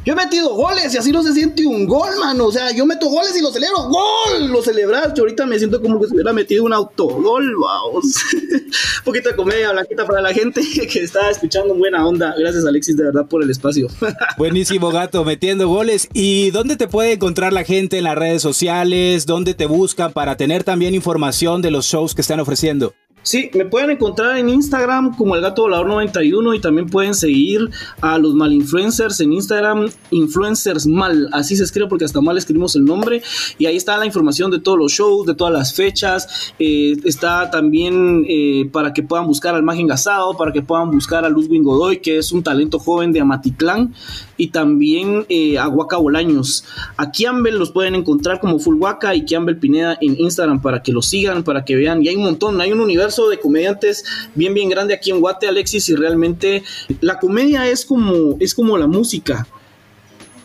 Yo 0.05 0.13
he 0.13 0.17
metido 0.17 0.55
goles 0.55 0.95
y 0.95 0.99
así 0.99 1.13
no 1.13 1.23
se 1.23 1.33
siente 1.33 1.67
un 1.67 1.87
gol, 1.87 2.11
mano. 2.21 2.47
O 2.47 2.53
sea, 2.53 2.71
yo 2.73 2.85
meto 2.85 3.09
goles 3.09 3.35
y 3.39 3.41
lo 3.41 3.51
celebro. 3.51 3.89
¡Gol! 3.89 4.51
Lo 4.51 4.63
celebras. 4.63 5.15
Yo 5.15 5.23
ahorita 5.23 5.47
me 5.47 5.59
siento 5.59 5.81
como 5.81 5.99
que 5.99 6.09
se 6.09 6.15
hubiera 6.15 6.31
metido 6.35 6.65
un 6.65 6.75
autogol, 6.75 7.55
vamos. 7.57 8.05
un 8.35 9.05
poquito 9.05 9.31
de 9.31 9.37
comedia 9.37 9.73
blanquita 9.73 10.05
para 10.05 10.21
la 10.21 10.35
gente 10.35 10.61
que 10.93 10.99
está 10.99 11.31
escuchando 11.31 11.75
buena 11.75 12.07
onda. 12.07 12.35
Gracias, 12.39 12.67
Alexis, 12.67 12.99
de 12.99 13.05
verdad, 13.05 13.27
por 13.27 13.43
el 13.43 13.49
espacio. 13.49 13.89
Buenísimo, 14.37 14.91
gato, 14.91 15.25
metiendo 15.25 15.69
goles. 15.69 16.09
¿Y 16.13 16.51
dónde 16.51 16.77
te 16.77 16.87
puede 16.87 17.13
encontrar 17.13 17.55
la 17.55 17.65
gente 17.65 17.97
en 17.97 18.05
las 18.05 18.17
redes 18.17 18.43
sociales? 18.43 19.25
¿Dónde 19.25 19.55
te 19.55 19.65
buscan 19.65 20.13
para 20.13 20.37
tener 20.37 20.65
también 20.65 20.95
información 20.95 21.63
de 21.63 21.71
los 21.71 21.87
shows 21.87 22.15
que 22.15 22.21
están 22.21 22.41
ofreciendo? 22.41 22.95
Sí, 23.25 23.51
me 23.55 23.65
pueden 23.65 23.89
encontrar 23.89 24.37
en 24.37 24.51
Instagram 24.51 25.17
como 25.17 25.35
el 25.35 25.41
gato 25.41 25.63
volador 25.63 25.87
91 25.87 26.55
y 26.55 26.61
también 26.61 26.91
pueden 26.91 27.15
seguir 27.15 27.71
a 28.03 28.19
los 28.19 28.35
mal 28.35 28.53
influencers 28.53 29.19
en 29.21 29.33
Instagram, 29.33 29.89
influencers 30.11 30.87
mal, 30.87 31.31
así 31.33 31.57
se 31.57 31.65
escribe 31.65 31.89
porque 31.89 32.05
hasta 32.05 32.21
mal 32.21 32.37
escribimos 32.37 32.77
el 32.77 32.85
nombre. 32.85 33.23
Y 33.59 33.65
ahí 33.65 33.77
está 33.77 33.97
la 33.97 34.05
información 34.05 34.51
de 34.51 34.59
todos 34.59 34.79
los 34.79 34.93
shows, 34.93 35.27
de 35.27 35.35
todas 35.35 35.55
las 35.55 35.75
fechas, 35.75 36.53
eh, 36.59 36.97
está 37.05 37.51
también 37.51 38.27
eh, 38.29 38.69
para 38.71 38.93
que 38.93 39.03
puedan 39.03 39.27
buscar 39.27 39.55
al 39.55 39.63
Magen 39.63 39.87
Gasado, 39.87 40.37
para 40.37 40.53
que 40.53 40.61
puedan 40.61 40.91
buscar 40.91 41.25
a 41.25 41.31
Luz 41.31 41.49
Godoy, 41.49 42.01
que 42.01 42.19
es 42.19 42.31
un 42.31 42.43
talento 42.43 42.79
joven 42.79 43.11
de 43.13 43.21
Amatitlán, 43.21 43.95
y 44.37 44.49
también 44.49 45.25
eh, 45.31 45.59
a 45.59 45.69
Huaca 45.69 45.97
Bolaños. 45.97 46.67
A 46.99 47.11
Kiambel 47.11 47.57
los 47.59 47.71
pueden 47.71 47.95
encontrar 47.95 48.39
como 48.39 48.59
Full 48.59 48.77
Waka 48.77 49.15
y 49.15 49.25
Kiambel 49.25 49.59
Pineda 49.59 49.97
en 50.03 50.21
Instagram 50.21 50.61
para 50.61 50.83
que 50.83 50.93
los 50.93 51.07
sigan, 51.07 51.43
para 51.43 51.65
que 51.65 51.75
vean, 51.75 52.05
y 52.05 52.09
hay 52.09 52.17
un 52.17 52.25
montón, 52.25 52.61
hay 52.61 52.71
un 52.71 52.81
universo 52.81 53.14
de 53.29 53.39
comediantes 53.39 54.05
bien, 54.35 54.55
bien 54.55 54.69
grande 54.69 54.95
aquí 54.95 55.11
en 55.11 55.21
Guate, 55.21 55.47
Alexis, 55.47 55.89
y 55.89 55.95
realmente 55.95 56.63
la 57.01 57.19
comedia 57.19 57.69
es 57.69 57.85
como, 57.85 58.37
es 58.41 58.55
como 58.55 58.77
la 58.77 58.87
música 58.87 59.47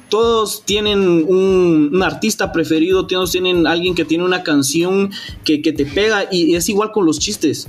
todos 0.09 0.63
tienen 0.65 1.25
un, 1.27 2.01
artista 2.03 2.51
preferido, 2.51 3.05
todos 3.07 3.31
tienen 3.31 3.67
alguien 3.67 3.93
que 3.95 4.05
tiene 4.05 4.23
una 4.23 4.43
canción 4.43 5.11
que, 5.45 5.59
te 5.59 5.85
pega 5.85 6.27
y 6.31 6.55
es 6.55 6.67
igual 6.67 6.91
con 6.91 7.05
los 7.05 7.19
chistes. 7.19 7.67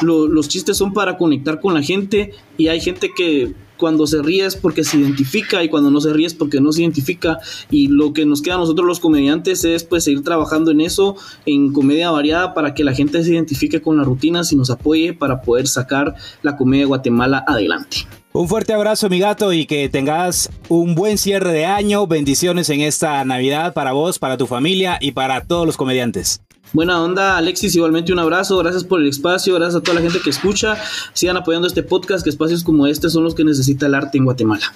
los 0.00 0.48
chistes 0.48 0.76
son 0.76 0.92
para 0.92 1.18
conectar 1.18 1.60
con 1.60 1.74
la 1.74 1.82
gente 1.82 2.32
y 2.56 2.68
hay 2.68 2.80
gente 2.80 3.10
que 3.14 3.54
cuando 3.82 4.06
se 4.06 4.22
ríe 4.22 4.46
es 4.46 4.54
porque 4.54 4.84
se 4.84 4.96
identifica 4.96 5.64
y 5.64 5.68
cuando 5.68 5.90
no 5.90 6.00
se 6.00 6.12
ríe 6.12 6.28
es 6.28 6.34
porque 6.34 6.60
no 6.60 6.70
se 6.70 6.82
identifica 6.82 7.40
y 7.68 7.88
lo 7.88 8.12
que 8.12 8.24
nos 8.24 8.40
queda 8.40 8.54
a 8.54 8.58
nosotros 8.58 8.86
los 8.86 9.00
comediantes 9.00 9.64
es 9.64 9.82
pues 9.82 10.04
seguir 10.04 10.22
trabajando 10.22 10.70
en 10.70 10.80
eso, 10.80 11.16
en 11.46 11.72
comedia 11.72 12.12
variada 12.12 12.54
para 12.54 12.74
que 12.74 12.84
la 12.84 12.94
gente 12.94 13.24
se 13.24 13.32
identifique 13.32 13.82
con 13.82 13.96
las 13.96 14.06
rutinas 14.06 14.52
y 14.52 14.56
nos 14.56 14.70
apoye 14.70 15.14
para 15.14 15.40
poder 15.42 15.66
sacar 15.66 16.14
la 16.42 16.56
comedia 16.56 16.82
de 16.82 16.86
Guatemala 16.86 17.44
adelante. 17.44 18.06
Un 18.32 18.46
fuerte 18.46 18.72
abrazo, 18.72 19.08
mi 19.08 19.18
gato, 19.18 19.52
y 19.52 19.66
que 19.66 19.88
tengas 19.88 20.48
un 20.68 20.94
buen 20.94 21.18
cierre 21.18 21.52
de 21.52 21.66
año. 21.66 22.06
Bendiciones 22.06 22.70
en 22.70 22.82
esta 22.82 23.24
Navidad 23.24 23.74
para 23.74 23.90
vos, 23.90 24.20
para 24.20 24.36
tu 24.36 24.46
familia 24.46 24.96
y 25.00 25.10
para 25.10 25.40
todos 25.42 25.66
los 25.66 25.76
comediantes. 25.76 26.40
Buena 26.72 27.02
onda, 27.02 27.36
Alexis, 27.36 27.76
igualmente 27.76 28.12
un 28.14 28.18
abrazo, 28.18 28.56
gracias 28.58 28.82
por 28.82 29.00
el 29.00 29.08
espacio, 29.08 29.54
gracias 29.54 29.76
a 29.76 29.82
toda 29.82 29.96
la 29.96 30.00
gente 30.00 30.20
que 30.20 30.30
escucha, 30.30 30.76
sigan 31.12 31.36
apoyando 31.36 31.68
este 31.68 31.82
podcast, 31.82 32.24
que 32.24 32.30
espacios 32.30 32.64
como 32.64 32.86
este 32.86 33.10
son 33.10 33.24
los 33.24 33.34
que 33.34 33.44
necesita 33.44 33.86
el 33.86 33.94
arte 33.94 34.16
en 34.16 34.24
Guatemala. 34.24 34.72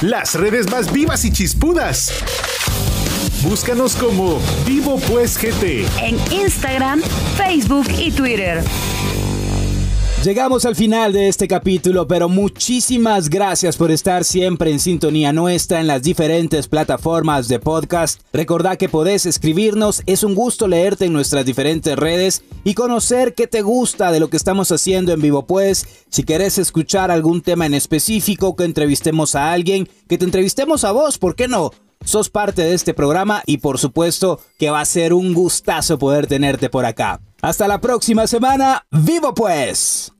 Las 0.00 0.34
redes 0.34 0.68
más 0.70 0.92
vivas 0.92 1.24
y 1.24 1.32
chispudas. 1.32 2.12
Búscanos 3.44 3.94
como 3.94 4.40
Vivo 4.66 4.98
Pues 5.08 5.38
GT. 5.38 5.86
En 6.00 6.16
Instagram, 6.32 7.00
Facebook 7.36 7.86
y 7.98 8.10
Twitter. 8.10 8.64
Llegamos 10.24 10.66
al 10.66 10.76
final 10.76 11.12
de 11.12 11.26
este 11.26 11.48
capítulo, 11.48 12.06
pero 12.06 12.28
muchísimas 12.28 13.28
gracias 13.28 13.76
por 13.76 13.90
estar 13.90 14.22
siempre 14.22 14.70
en 14.70 14.78
sintonía 14.78 15.32
nuestra 15.32 15.80
en 15.80 15.88
las 15.88 16.04
diferentes 16.04 16.68
plataformas 16.68 17.48
de 17.48 17.58
podcast. 17.58 18.20
Recordá 18.32 18.76
que 18.76 18.88
podés 18.88 19.26
escribirnos, 19.26 20.04
es 20.06 20.22
un 20.22 20.36
gusto 20.36 20.68
leerte 20.68 21.06
en 21.06 21.12
nuestras 21.12 21.44
diferentes 21.44 21.96
redes 21.96 22.44
y 22.62 22.74
conocer 22.74 23.34
qué 23.34 23.48
te 23.48 23.62
gusta 23.62 24.12
de 24.12 24.20
lo 24.20 24.30
que 24.30 24.36
estamos 24.36 24.70
haciendo 24.70 25.12
en 25.12 25.20
vivo. 25.20 25.44
Pues, 25.44 26.04
si 26.08 26.22
querés 26.22 26.56
escuchar 26.56 27.10
algún 27.10 27.42
tema 27.42 27.66
en 27.66 27.74
específico, 27.74 28.54
que 28.54 28.62
entrevistemos 28.62 29.34
a 29.34 29.52
alguien, 29.52 29.88
que 30.08 30.18
te 30.18 30.24
entrevistemos 30.24 30.84
a 30.84 30.92
vos, 30.92 31.18
¿por 31.18 31.34
qué 31.34 31.48
no? 31.48 31.72
Sos 32.04 32.30
parte 32.30 32.62
de 32.62 32.74
este 32.74 32.94
programa 32.94 33.42
y 33.44 33.58
por 33.58 33.78
supuesto 33.78 34.40
que 34.56 34.70
va 34.70 34.82
a 34.82 34.84
ser 34.84 35.14
un 35.14 35.34
gustazo 35.34 35.98
poder 35.98 36.28
tenerte 36.28 36.70
por 36.70 36.84
acá. 36.84 37.20
Hasta 37.40 37.66
la 37.66 37.80
próxima 37.80 38.28
semana, 38.28 38.86
vivo 38.92 39.34
pues. 39.34 40.11